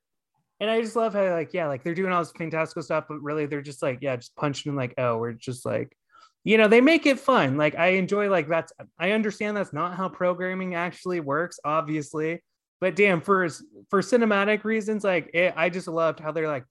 [0.60, 3.20] and I just love how like, yeah, like they're doing all this fantastical stuff, but
[3.22, 5.96] really they're just like, yeah, just punching like, oh, we're just like,
[6.44, 7.56] you know, they make it fun.
[7.56, 12.42] Like I enjoy like that's I understand that's not how programming actually works, obviously.
[12.80, 13.48] But damn, for
[13.88, 16.64] for cinematic reasons, like it, I just loved how they're like,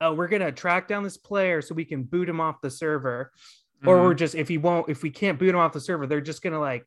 [0.00, 3.30] oh, we're gonna track down this player so we can boot him off the server.
[3.86, 4.04] Or Mm-hmm.
[4.04, 6.42] we're just if he won't, if we can't boot him off the server, they're just
[6.42, 6.84] gonna like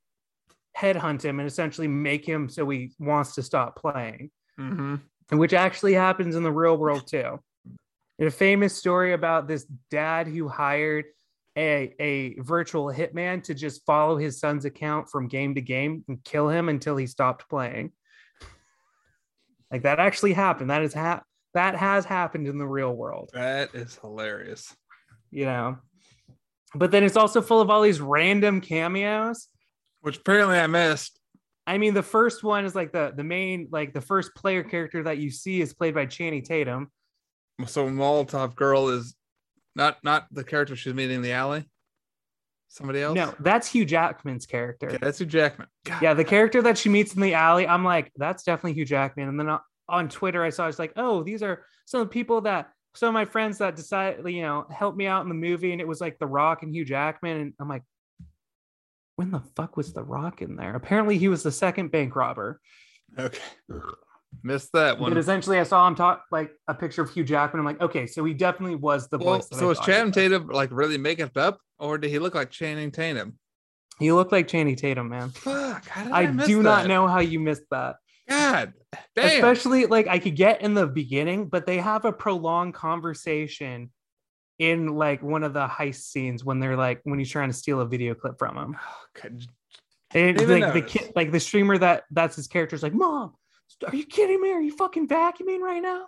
[0.77, 5.01] headhunt him and essentially make him so he wants to stop playing Mhm.
[5.31, 7.39] And which actually happens in the real world too.
[8.19, 11.05] In a famous story about this dad who hired
[11.57, 16.23] a, a virtual hitman to just follow his son's account from game to game and
[16.23, 17.91] kill him until he stopped playing.
[19.71, 20.69] Like that actually happened.
[20.69, 24.75] That is ha- that has happened in the real world, That is hilarious.
[25.31, 25.77] you know.
[26.75, 29.47] But then it's also full of all these random cameos.
[30.01, 31.19] Which apparently I missed.
[31.65, 35.03] I mean, the first one is like the the main like the first player character
[35.03, 36.91] that you see is played by Channing Tatum.
[37.67, 39.15] So Molotov girl is
[39.75, 41.69] not not the character she's meeting in the alley.
[42.67, 43.15] Somebody else?
[43.15, 44.87] No, that's Hugh Jackman's character.
[44.87, 45.67] Okay, that's Hugh Jackman.
[45.85, 48.85] God, Yeah, the character that she meets in the alley, I'm like, that's definitely Hugh
[48.85, 49.29] Jackman.
[49.29, 52.11] And then on- on Twitter, I saw it's like, oh, these are some of the
[52.11, 55.35] people that some of my friends that decided, you know, helped me out in the
[55.35, 57.83] movie, and it was like The Rock and Hugh Jackman, and I'm like,
[59.15, 60.75] when the fuck was The Rock in there?
[60.75, 62.59] Apparently, he was the second bank robber.
[63.17, 63.39] Okay.
[64.41, 65.11] Missed that one.
[65.11, 67.59] But essentially, I saw him talk like a picture of Hugh Jackman.
[67.59, 69.47] I'm like, okay, so he definitely was the Well, voice.
[69.49, 70.11] that so was Channing.
[70.11, 73.37] Tatum like really making it up, or did he look like Channing Tatum?
[73.99, 75.29] He looked like Channing Tatum, man.
[75.29, 77.97] Fuck, how did I, I do not know how you missed that.
[78.27, 78.73] God,
[79.15, 79.25] damn.
[79.25, 83.91] especially like I could get in the beginning, but they have a prolonged conversation
[84.59, 87.81] in like one of the heist scenes when they're like when he's trying to steal
[87.81, 88.77] a video clip from him.
[90.15, 93.33] And Didn't like the kid, like the streamer that that's his character is like, Mom,
[93.87, 94.51] are you kidding me?
[94.51, 96.05] Are you fucking vacuuming right now?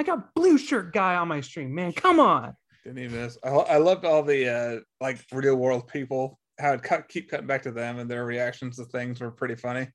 [0.00, 1.92] I got blue shirt guy on my stream, man.
[1.92, 2.56] Come on.
[2.82, 3.38] Didn't even miss.
[3.44, 6.40] I, I loved all the uh like real world people.
[6.58, 9.54] How it cut, keep cutting back to them and their reactions to things were pretty
[9.54, 9.88] funny.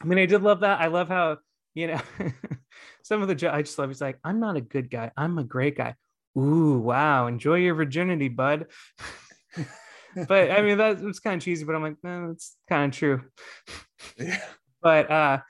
[0.00, 0.80] I mean, I did love that.
[0.80, 1.38] I love how,
[1.74, 2.00] you know,
[3.02, 5.10] some of the, jo- I just love, he's like, I'm not a good guy.
[5.16, 5.94] I'm a great guy.
[6.38, 7.26] Ooh, wow.
[7.26, 8.66] Enjoy your virginity, bud.
[10.28, 12.98] but I mean, that was kind of cheesy, but I'm like, no, that's kind of
[12.98, 13.22] true.
[14.18, 14.40] Yeah.
[14.82, 15.40] But, uh,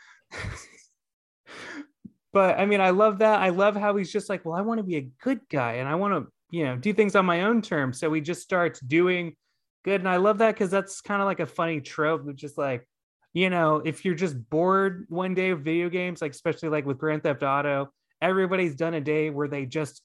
[2.33, 3.41] but I mean, I love that.
[3.41, 5.89] I love how he's just like, well, I want to be a good guy and
[5.89, 8.01] I want to, you know, do things on my own terms.
[8.01, 9.37] So he just starts doing
[9.85, 10.01] good.
[10.01, 12.89] And I love that because that's kind of like a funny trope of just like,
[13.33, 16.99] you know, if you're just bored one day of video games, like especially like with
[16.99, 20.03] Grand Theft Auto, everybody's done a day where they just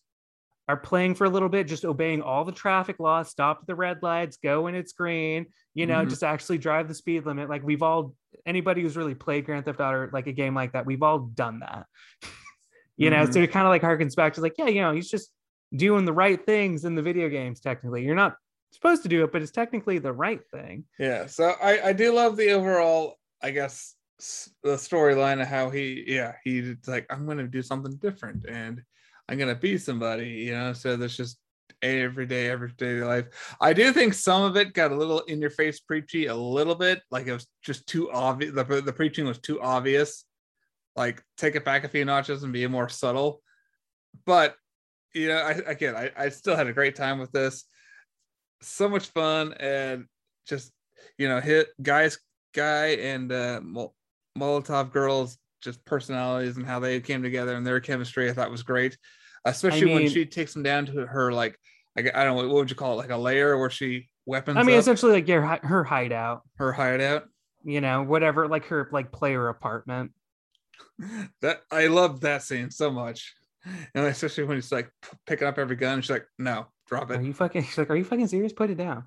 [0.68, 3.76] are playing for a little bit, just obeying all the traffic laws, stop at the
[3.76, 6.10] red lights, go when it's green, you know, Mhm.
[6.10, 7.50] just actually drive the speed limit.
[7.50, 8.16] Like we've all,
[8.48, 11.60] anybody who's really played Grand Theft Auto, like a game like that, we've all done
[11.60, 11.86] that.
[12.98, 13.34] you know, Mhm.
[13.34, 15.32] so it kind of like harkens back to like, yeah, you know, he's just
[15.76, 17.60] doing the right things in the video games.
[17.60, 18.36] Technically, you're not
[18.76, 20.86] supposed to do it, but it's technically the right thing.
[21.00, 21.28] Yeah.
[21.28, 23.96] So I I do love the overall, I guess,
[24.64, 28.82] the storyline of how he, yeah, he's like, I'm gonna do something different and
[29.28, 30.74] I'm gonna be somebody, you know.
[30.74, 31.40] So that's just
[31.82, 33.56] everyday, everyday life.
[33.60, 36.76] I do think some of it got a little in your face preachy, a little
[36.76, 38.54] bit, like it was just too obvious.
[38.54, 40.26] The, the preaching was too obvious.
[40.96, 43.42] Like take it back a few notches and be more subtle.
[44.26, 44.56] But
[45.14, 47.66] you know, I again, I, I still had a great time with this.
[48.66, 50.06] So much fun and
[50.48, 50.72] just
[51.18, 52.18] you know, hit guys,
[52.54, 53.96] guy and uh, Mol-
[54.38, 58.30] Molotov girls, just personalities and how they came together and their chemistry.
[58.30, 58.98] I thought was great,
[59.46, 61.58] especially when mean- she takes them down to her like,
[61.96, 64.58] like I don't know what would you call it, like a layer where she weapons
[64.58, 67.26] I mean, up essentially like your her hideout, her hideout.
[67.64, 70.12] you know, whatever, like her like player apartment.
[71.42, 73.34] That I love that scene so much,
[73.94, 74.90] and especially when he's like
[75.28, 76.02] picking up every gun.
[76.02, 77.18] She's like, "No, drop it.
[77.18, 77.64] Are it." you fucking?
[77.64, 78.54] She's like, are you fucking serious?
[78.54, 79.06] Put it down.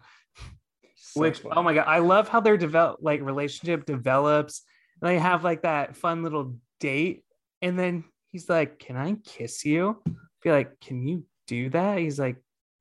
[1.14, 4.62] Which oh my god i love how their develop like relationship develops
[5.01, 7.24] and they have like that fun little date
[7.62, 10.01] and then he's like can i kiss you
[10.43, 12.37] be like can you do that he's like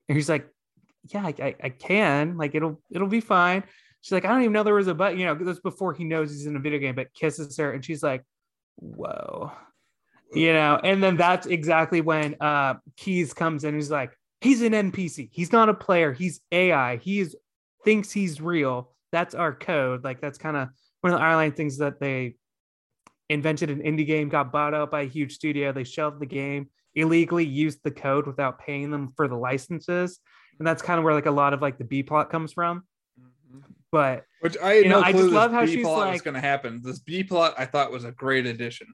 [0.08, 0.48] he's like
[1.10, 3.64] yeah I, I, I can like it'll it'll be fine
[4.02, 6.04] she's like i don't even know there was a button you know that's before he
[6.04, 8.24] knows he's in a video game but kisses her and she's like
[8.76, 9.52] whoa
[10.34, 14.12] you know and then that's exactly when uh keys comes in he's like
[14.42, 16.14] he's an npc he's not a player.
[16.14, 17.36] He's ai he's
[17.84, 18.94] thinks he's real.
[19.12, 20.04] That's our code.
[20.04, 20.70] Like that's kind of
[21.02, 22.36] one of the airline things that they
[23.30, 25.72] invented an indie game got bought out by a huge studio.
[25.72, 30.20] They shelved the game illegally used the code without paying them for the licenses.
[30.58, 32.84] And that's kind of where like a lot of like the b plot comes from.
[33.20, 33.60] Mm-hmm.
[33.92, 36.34] But Which I You know, no I just love how B she's was like- going
[36.36, 36.82] to happen.
[36.84, 38.88] This B plot I thought was a great addition.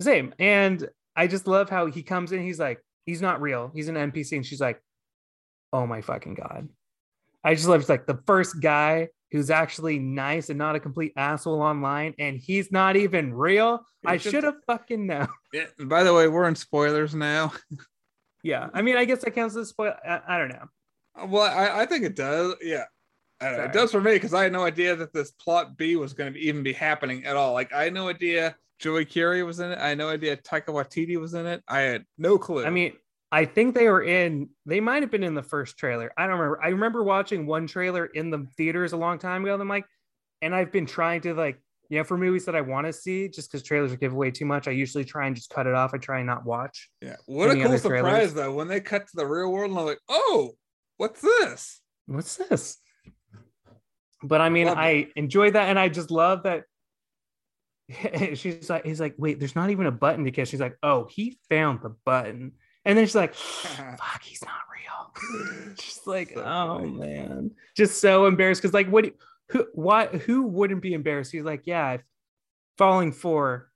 [0.00, 0.34] Same.
[0.38, 2.42] And I just love how he comes in.
[2.42, 3.70] He's like, he's not real.
[3.74, 4.36] He's an NPC.
[4.36, 4.80] And she's like,
[5.72, 6.68] oh my fucking God.
[7.44, 11.12] I just love it's like the first guy who's actually nice and not a complete
[11.16, 12.14] asshole online.
[12.18, 13.84] And he's not even real.
[14.04, 15.28] I should have fucking known.
[15.52, 15.64] Yeah.
[15.84, 17.52] By the way, we're in spoilers now.
[18.44, 18.70] Yeah.
[18.74, 19.94] I mean, I guess that counts as spoil.
[20.04, 20.66] I, I don't know.
[21.26, 22.56] Well, I, I think it does.
[22.60, 22.86] Yeah.
[23.40, 23.64] Know.
[23.64, 26.32] It does for me because I had no idea that this plot B was going
[26.32, 27.52] to even be happening at all.
[27.52, 29.78] Like I had no idea Joe Keery was in it.
[29.78, 31.62] I had no idea Taika Waititi was in it.
[31.68, 32.66] I had no clue.
[32.66, 32.92] I mean,
[33.30, 36.12] I think they were in, they might have been in the first trailer.
[36.18, 36.60] I don't remember.
[36.62, 39.54] I remember watching one trailer in the theaters a long time ago.
[39.54, 39.86] And I'm like,
[40.42, 43.28] and I've been trying to like, you know, for movies that I want to see,
[43.28, 45.94] just because trailers give away too much, I usually try and just cut it off.
[45.94, 46.90] I try and not watch.
[47.00, 47.16] yeah.
[47.26, 48.34] What a cool surprise trailers?
[48.34, 50.52] though when they cut to the real world and I'm like, oh,
[50.96, 51.80] what's this?
[52.06, 52.78] What's this?
[54.24, 54.80] But I mean, Love it.
[54.80, 56.64] I enjoyed that, and I just love that.
[58.34, 60.48] She's like, he's like, wait, there's not even a button to kiss.
[60.48, 62.52] She's like, oh, he found the button,
[62.84, 65.74] and then she's like, fuck, he's not real.
[65.78, 66.90] She's like, So oh funny.
[66.92, 69.12] man, just so embarrassed because like, what?
[69.50, 69.66] Who?
[69.74, 70.06] Why?
[70.06, 71.32] Who wouldn't be embarrassed?
[71.32, 72.02] He's like, yeah, if
[72.78, 73.70] falling for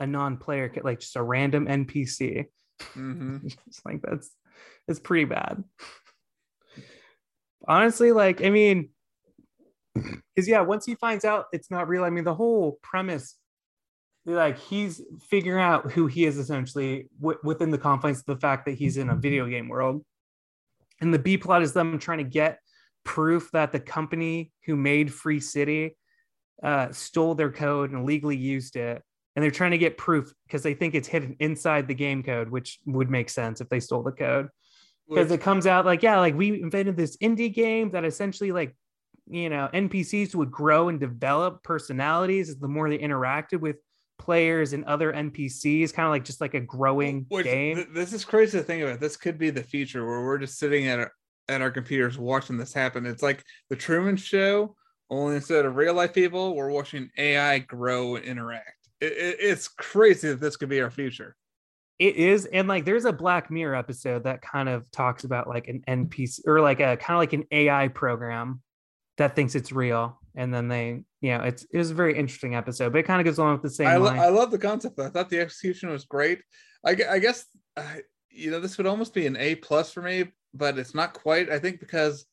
[0.00, 2.46] a non-player, like just a random NPC.
[2.92, 4.30] hmm It's like that's
[4.88, 5.64] it's pretty bad.
[7.66, 8.90] Honestly, like I mean,
[10.34, 13.36] because yeah, once he finds out it's not real, I mean, the whole premise,
[14.24, 18.66] like he's figuring out who he is essentially w- within the confines of the fact
[18.66, 20.04] that he's in a video game world,
[21.00, 22.58] and the B plot is them trying to get
[23.04, 25.96] proof that the company who made Free City
[26.62, 29.02] uh, stole their code and illegally used it
[29.36, 32.48] and they're trying to get proof because they think it's hidden inside the game code,
[32.48, 34.48] which would make sense if they stole the code.
[35.08, 38.74] Because it comes out like, yeah, like we invented this indie game that essentially like,
[39.28, 43.76] you know, NPCs would grow and develop personalities as the more they interacted with
[44.18, 47.76] players and other NPCs, kind of like just like a growing Which, game.
[47.76, 49.00] th- this is crazy to think about.
[49.00, 51.12] This could be the future where we're just sitting at our,
[51.48, 53.06] at our computers watching this happen.
[53.06, 54.74] It's like the Truman Show,
[55.10, 58.88] only instead of real life people, we're watching AI grow and interact.
[59.00, 61.36] It, it, it's crazy that this could be our future.
[61.98, 65.68] It is, and like there's a Black Mirror episode that kind of talks about like
[65.68, 68.60] an NPC or like a kind of like an AI program
[69.18, 72.54] that thinks it's real, and then they, you know, it's it was a very interesting
[72.54, 74.18] episode, but it kind of goes along with the same I, lo- line.
[74.18, 74.98] I love the concept.
[74.98, 76.42] I thought the execution was great.
[76.84, 77.46] I, I guess
[77.76, 77.94] uh,
[78.30, 81.50] you know this would almost be an A plus for me, but it's not quite.
[81.50, 82.26] I think because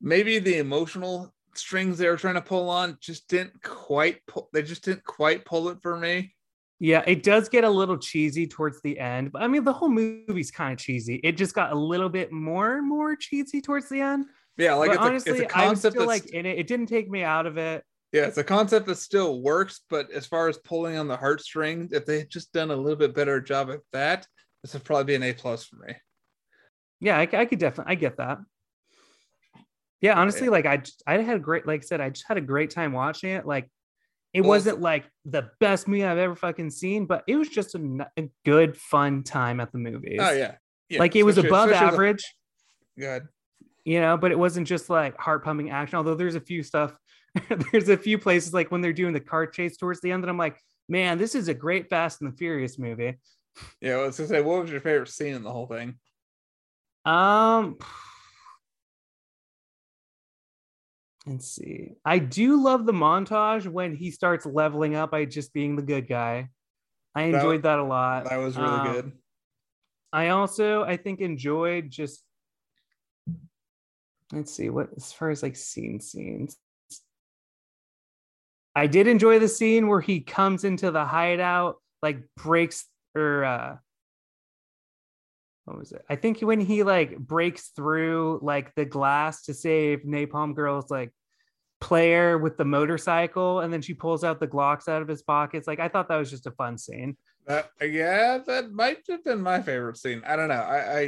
[0.00, 4.48] maybe the emotional strings they were trying to pull on just didn't quite pull.
[4.52, 6.34] They just didn't quite pull it for me.
[6.80, 9.88] Yeah, it does get a little cheesy towards the end, but I mean the whole
[9.88, 11.16] movie's kind of cheesy.
[11.22, 14.26] It just got a little bit more and more cheesy towards the end.
[14.56, 16.58] Yeah, like it's a, honestly, it's a I was concept that's like in it.
[16.58, 17.82] It didn't take me out of it.
[18.12, 19.80] yeah, it's a concept that still works.
[19.90, 22.98] But as far as pulling on the heartstrings, if they had just done a little
[22.98, 24.26] bit better job at that,
[24.62, 25.94] this would probably be an A plus for me.
[27.00, 28.38] Yeah, I, I could definitely I get that.
[30.00, 32.42] Yeah, honestly, like I I had a great like I said, I just had a
[32.42, 33.46] great time watching it.
[33.46, 33.68] Like
[34.32, 37.74] it Well, wasn't like the best movie I've ever fucking seen, but it was just
[37.74, 38.06] a
[38.44, 40.18] good fun time at the movies.
[40.20, 40.56] Oh yeah,
[40.88, 42.22] yeah like it was above the- average.
[42.98, 43.26] Good.
[43.84, 46.94] You know but it wasn't just like heart pumping action although there's a few stuff
[47.72, 50.28] there's a few places like when they're doing the car chase towards the end that
[50.30, 50.58] i'm like
[50.88, 53.14] man this is a great fast and the furious movie
[53.80, 55.94] Yeah, I was gonna say, what was your favorite scene in the whole thing?
[57.04, 57.76] um
[61.26, 65.76] let's see i do love the montage when he starts leveling up by just being
[65.76, 66.48] the good guy
[67.14, 69.12] i That- enjoyed that a lot That was really Um, good.
[70.12, 72.22] I also I think enjoyed just
[74.34, 76.56] let's see what as far as like scene scenes.
[78.74, 83.76] I did enjoy the scene where he comes into the hideout, like breaks or uh
[85.64, 86.04] what was it?
[86.08, 91.10] I think when he like breaks through like the glass to save Napalm Girl's like
[91.80, 95.66] player with the motorcycle, and then she pulls out the Glocks out of his pockets.
[95.66, 97.16] Like I thought that was just a fun scene.
[97.46, 100.22] That, yeah, that might have been my favorite scene.
[100.26, 100.54] I don't know.
[100.54, 101.00] I, I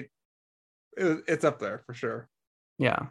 [0.97, 2.29] it, it's up there for sure.
[2.79, 3.07] Yeah.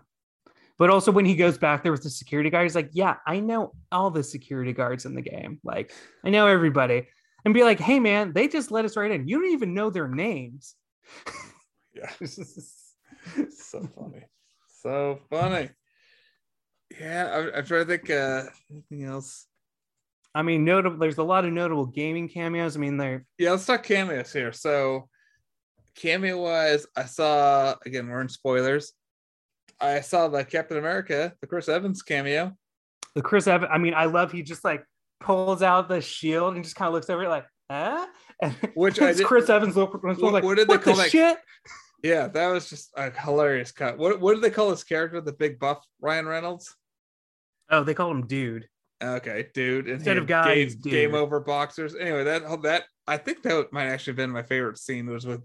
[0.77, 3.39] But also when he goes back there with the security guard, he's like, Yeah, I
[3.39, 5.59] know all the security guards in the game.
[5.63, 7.07] Like, I know everybody.
[7.45, 9.27] And be like, hey man, they just let us right in.
[9.27, 10.75] You don't even know their names.
[11.93, 12.11] Yeah.
[12.19, 14.23] so funny.
[14.81, 15.69] So funny.
[16.99, 19.45] Yeah, I, I'm trying to think uh anything else.
[20.33, 22.75] I mean, notable there's a lot of notable gaming cameos.
[22.75, 24.51] I mean, they're Yeah, let's talk cameos here.
[24.51, 25.07] So
[25.95, 28.91] cameo wise, I saw again, we're in spoilers.
[29.79, 32.53] I saw the Captain America, the Chris Evans cameo.
[33.15, 33.71] the Chris Evans.
[33.73, 34.83] I mean, I love he just like
[35.19, 38.05] pulls out the shield and just kind of looks over it like, huh?
[38.41, 40.95] And Which I it's did- Chris Evans look What- like, what did they what call
[40.95, 41.37] the that- shit?
[42.03, 43.97] Yeah, that was just a hilarious cut.
[43.97, 45.21] What what did they call his character?
[45.21, 46.75] The big buff Ryan Reynolds?
[47.69, 48.67] Oh, they call him dude.
[49.03, 49.85] Okay, dude.
[49.85, 50.83] And Instead of guy, game, dude.
[50.83, 51.95] game over boxers.
[51.95, 55.25] Anyway, that oh, that I think that might actually have been my favorite scene was
[55.25, 55.41] with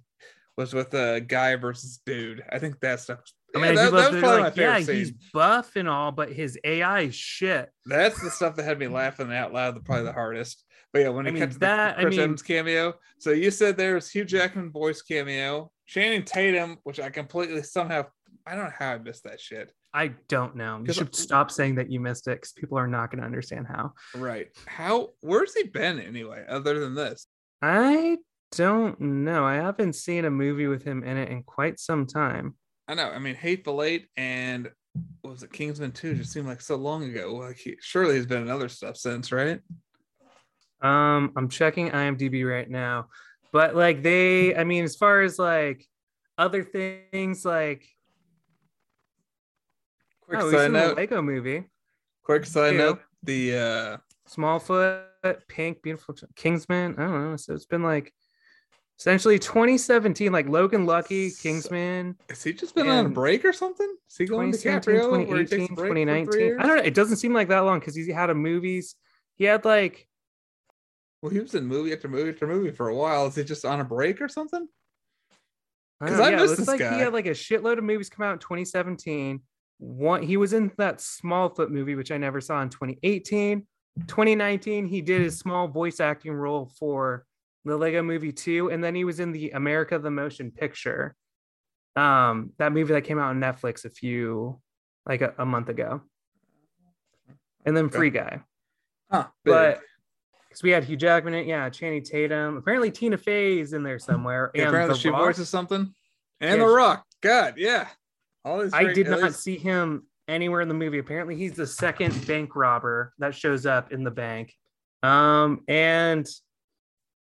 [0.59, 2.43] was with a guy versus dude.
[2.51, 3.20] I think that stuff.
[3.55, 5.12] I yeah, mean, that, I that do was probably they're my like, yeah, favorite he's
[5.32, 7.70] buff and all, but his AI is shit.
[7.86, 9.74] That's the stuff that had me laughing out loud.
[9.76, 10.64] The probably the hardest.
[10.92, 12.94] But yeah, when I it mean, to that- I the Chris mean- Evans cameo.
[13.18, 18.07] So you said there was Hugh Jackman voice cameo, Channing Tatum, which I completely somehow
[18.46, 19.72] I don't know how I missed that shit.
[19.92, 20.82] I don't know.
[20.86, 23.66] You should stop saying that you missed it because people are not going to understand
[23.66, 23.92] how.
[24.14, 24.48] Right.
[24.66, 27.26] How where's he been anyway, other than this?
[27.61, 28.18] I
[28.53, 29.44] don't know.
[29.44, 32.55] I haven't seen a movie with him in it in quite some time.
[32.91, 33.09] I know.
[33.09, 34.68] I mean, Hateful Eight and
[35.20, 37.36] what was it Kingsman 2 just seemed like so long ago.
[37.36, 39.61] Like he surely he's been in other stuff since, right?
[40.82, 43.07] Um, I'm checking IMDb right now,
[43.53, 45.86] but like they, I mean, as far as like
[46.36, 47.86] other things, like
[50.22, 50.97] Quick oh, side note.
[50.97, 51.70] Lego movie,
[52.24, 52.78] Quick side Ew.
[52.78, 53.01] note.
[53.22, 53.97] The uh
[54.28, 55.05] Smallfoot,
[55.47, 56.97] Pink, Beautiful, Kingsman.
[56.99, 57.36] I don't know.
[57.36, 58.12] So it's been like
[59.01, 62.16] essentially 2017, like Logan Lucky, Kingsman.
[62.28, 63.96] has he just been on a break or something?
[64.11, 66.61] Is he going to 2017, DiCaprio where 2018, a break for three 2019.
[66.61, 66.82] I don't know.
[66.82, 68.96] It doesn't seem like that long because he had a movies.
[69.36, 70.07] He had like
[71.22, 73.26] Well, he was in movie after movie after movie for a while.
[73.26, 74.68] Is he just on a break or something?
[75.98, 76.94] Because know, I yeah, it looks like guy.
[76.94, 79.40] he had like a shitload of movies come out in 2017.
[79.78, 83.66] One, he was in that Smallfoot movie, which I never saw in 2018.
[84.07, 87.26] 2019, he did his small voice acting role for
[87.64, 91.14] the Lego Movie 2, and then he was in the America the Motion Picture.
[91.96, 94.61] Um, that movie that came out on Netflix a few
[95.06, 96.02] like a, a month ago.
[97.66, 97.88] And then.
[97.90, 98.40] Free Guy.
[99.11, 99.26] Huh.
[99.44, 99.52] big.
[99.52, 99.80] But
[100.48, 102.56] because we had Hugh Jackman, in it, yeah, Channing Tatum.
[102.56, 104.50] Apparently Tina Fey's in there somewhere.
[104.54, 105.20] Yeah, and apparently The she Rock.
[105.20, 105.94] voices something.
[106.40, 107.04] And Yeah, The Rock.
[107.20, 107.88] God, yeah.
[108.44, 110.98] All these I did not see him anywhere in the movie.
[110.98, 114.54] Apparently, he's the second bank robber that shows up in the bank.
[115.02, 116.26] Um, and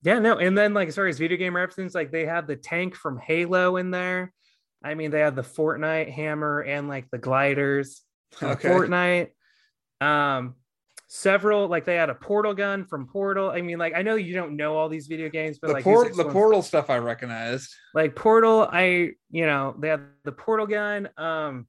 [0.04, 2.56] yeah, no, and then like as far as video game references, like they had the
[2.56, 4.34] tank from Halo in there.
[4.84, 8.70] I mean, they had the Fortnite hammer and like the gliders from Okay.
[8.70, 9.30] Fortnite.
[10.00, 10.56] Um,
[11.08, 13.50] several like they had a portal gun from Portal.
[13.50, 15.84] I mean, like I know you don't know all these video games, but the, like
[15.84, 17.74] por- the portal stuff I recognized.
[17.94, 21.68] like portal i you know they had the portal gun um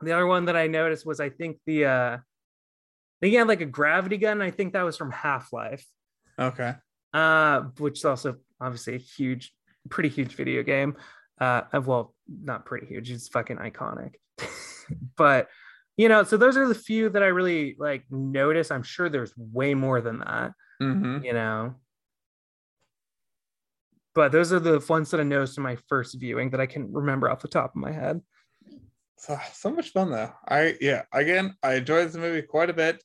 [0.00, 2.18] the other one that i noticed was i think the uh
[3.20, 5.86] they had like a gravity gun i think that was from half-life
[6.38, 6.74] Okay.
[7.16, 9.52] Uh which is also obviously a huge
[9.88, 10.96] pretty huge video game
[11.40, 14.14] uh uh, well not pretty huge it's fucking iconic
[15.16, 15.48] but
[15.96, 19.32] you know so those are the few that i really like notice i'm sure there's
[19.36, 20.52] way more than that
[20.82, 21.24] Mm-hmm.
[21.24, 21.74] you know.
[24.14, 26.92] But those are the ones that I noticed in my first viewing that I can
[26.92, 28.20] remember off the top of my head.
[29.18, 30.32] So, so much fun though.
[30.48, 33.02] I yeah, again, I enjoyed this movie quite a bit.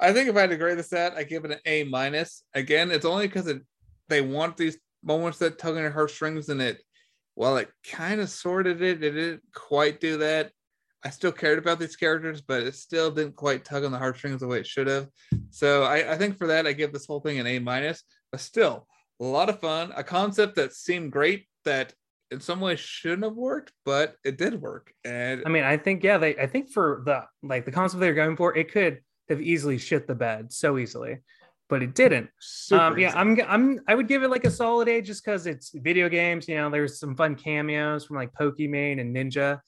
[0.00, 2.44] I think if I had to grade this at, I give it an A minus.
[2.54, 3.62] Again, it's only because it
[4.08, 6.80] they want these moments that tug on your heartstrings, and it
[7.34, 10.50] while it kind of sorted it, it didn't quite do that.
[11.04, 14.40] I still cared about these characters, but it still didn't quite tug on the heartstrings
[14.40, 15.08] the way it should have.
[15.50, 18.02] So I, I think for that, I give this whole thing an A minus.
[18.30, 18.86] But still,
[19.20, 19.92] a lot of fun.
[19.96, 21.94] A concept that seemed great that
[22.30, 24.92] in some ways shouldn't have worked, but it did work.
[25.04, 28.14] And I mean, I think yeah, they I think for the like the concept they're
[28.14, 31.18] going for, it could have easily shit the bed so easily,
[31.68, 32.28] but it didn't.
[32.78, 33.12] um, yeah.
[33.14, 36.48] I'm I'm I would give it like a solid A just because it's video games.
[36.48, 39.60] You know, there's some fun cameos from like Pokimane and Ninja,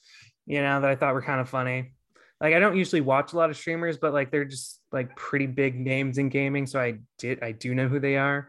[0.47, 1.95] you know, that I thought were kind of funny.
[2.41, 5.47] Like I don't usually watch a lot of streamers, but like they're just like pretty
[5.47, 8.49] big names in gaming, so I did I do know who they are.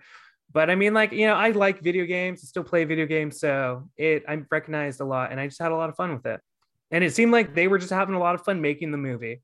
[0.51, 2.41] But I mean, like you know, I like video games.
[2.43, 5.72] I still play video games, so it I recognized a lot, and I just had
[5.72, 6.41] a lot of fun with it.
[6.89, 9.41] And it seemed like they were just having a lot of fun making the movie.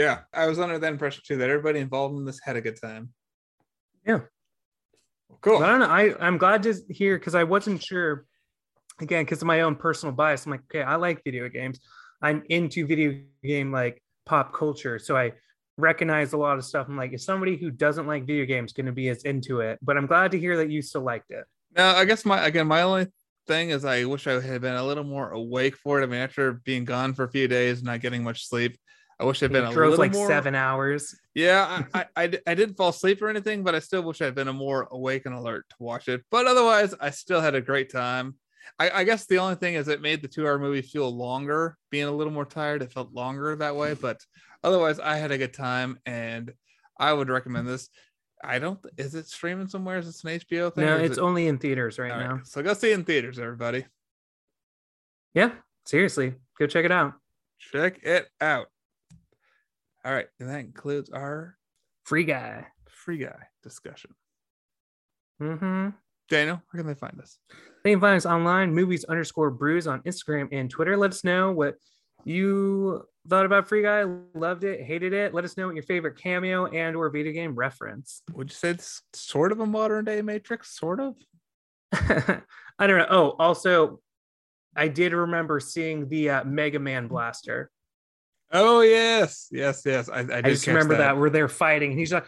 [0.00, 2.80] Yeah, I was under that impression too that everybody involved in this had a good
[2.80, 3.10] time.
[4.06, 4.20] Yeah.
[5.42, 5.58] Cool.
[5.58, 5.94] But I don't know.
[5.94, 8.24] I, I'm glad to hear because I wasn't sure
[8.98, 10.46] again, because of my own personal bias.
[10.46, 11.80] I'm like, okay, I like video games.
[12.22, 14.98] I'm into video game like pop culture.
[14.98, 15.32] So I
[15.76, 16.86] recognize a lot of stuff.
[16.88, 19.78] I'm like, is somebody who doesn't like video games going to be as into it?
[19.82, 21.44] But I'm glad to hear that you still liked it.
[21.76, 23.08] Now, I guess my again, my only
[23.46, 26.04] thing is I wish I had been a little more awake for it.
[26.04, 28.78] I mean, after being gone for a few days, not getting much sleep,
[29.20, 30.26] I wish I'd been a drove little like more.
[30.26, 31.14] seven hours.
[31.34, 34.48] Yeah, I, I, I, didn't fall asleep or anything, but I still wish I'd been
[34.48, 36.22] a more awake and alert to watch it.
[36.30, 38.36] But otherwise, I still had a great time.
[38.78, 41.76] I, I guess the only thing is it made the two hour movie feel longer,
[41.90, 42.80] being a little more tired.
[42.80, 44.16] It felt longer that way, but
[44.64, 46.52] otherwise, I had a good time and
[46.98, 47.90] I would recommend this.
[48.42, 49.98] I don't, is it streaming somewhere?
[49.98, 50.86] Is this an HBO thing?
[50.86, 52.40] No, it's it- only in theaters right, now.
[52.44, 53.84] So go see it in theaters, everybody.
[55.34, 55.52] Yeah,
[55.84, 57.12] seriously, go check it out.
[57.58, 58.68] Check it out.
[60.04, 60.26] All right.
[60.38, 61.56] And that includes our
[62.04, 62.66] Free guy.
[62.88, 64.10] free guy discussion.
[65.40, 65.90] Mm-hmm.
[66.28, 67.38] Daniel, where can they find us?
[67.84, 70.96] They can find us online, movies underscore brews on Instagram and Twitter.
[70.96, 71.76] Let us know what
[72.24, 75.34] you thought about Free Guy, loved it, hated it.
[75.34, 78.22] Let us know what your favorite cameo and or video game reference.
[78.32, 80.76] Would you say it's sort of a modern day Matrix?
[80.76, 81.14] Sort of.
[81.92, 83.06] I don't know.
[83.10, 84.00] Oh, also,
[84.76, 87.70] I did remember seeing the uh, Mega Man blaster.
[88.52, 90.08] Oh yes, yes, yes.
[90.08, 91.16] I, I, did I just catch remember that.
[91.16, 92.26] where they're there fighting, and he's like,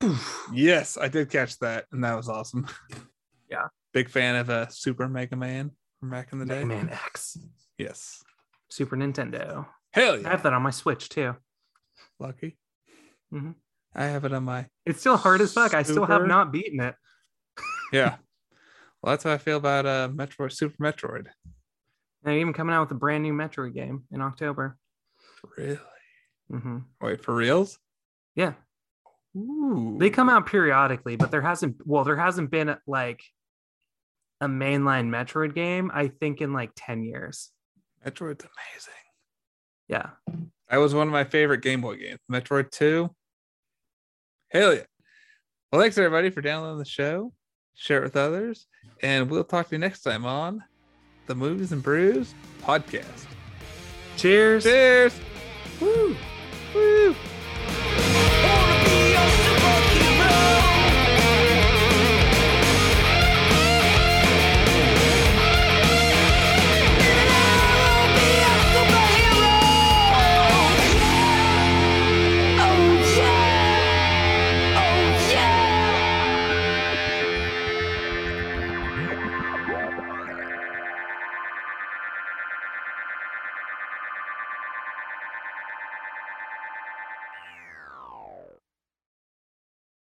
[0.00, 2.66] "Poof." Yes, I did catch that, and that was awesome.
[3.50, 3.66] Yeah.
[3.92, 5.70] Big fan of uh, Super Mega Man
[6.00, 6.64] from back in the day.
[6.64, 7.36] Mega Man X,
[7.78, 8.22] Yes.
[8.70, 9.66] Super Nintendo.
[9.92, 10.28] Hell yeah!
[10.28, 11.34] I have that on my Switch too.
[12.18, 12.56] Lucky.
[13.32, 13.54] Mhm.
[13.94, 14.66] I have it on my.
[14.86, 15.74] It's still hard as fuck.
[15.74, 16.94] I still have not beaten it.
[17.92, 18.16] Yeah.
[19.02, 21.26] well, that's how I feel about uh Metroid, Super Metroid.
[22.22, 24.76] They're even coming out with a brand new Metroid game in October.
[25.56, 25.78] Really?
[26.52, 26.78] Mm-hmm.
[27.00, 27.78] Wait, for reals?
[28.34, 28.54] Yeah,
[29.36, 29.96] Ooh.
[29.98, 31.76] they come out periodically, but there hasn't.
[31.86, 33.22] Well, there hasn't been like
[34.40, 35.90] a mainline Metroid game.
[35.94, 37.50] I think in like ten years.
[38.04, 39.04] Metroid's amazing.
[39.88, 40.10] Yeah.
[40.70, 42.18] That was one of my favorite Game Boy games.
[42.30, 43.10] Metroid 2.
[44.50, 44.82] Hell yeah.
[45.70, 47.32] Well, thanks everybody for downloading the show.
[47.74, 48.66] Share it with others.
[49.02, 50.62] And we'll talk to you next time on
[51.26, 53.26] the Movies and Brews podcast.
[54.16, 54.64] Cheers.
[54.64, 55.20] Cheers.
[55.80, 56.16] Woo.
[56.74, 57.14] Woo.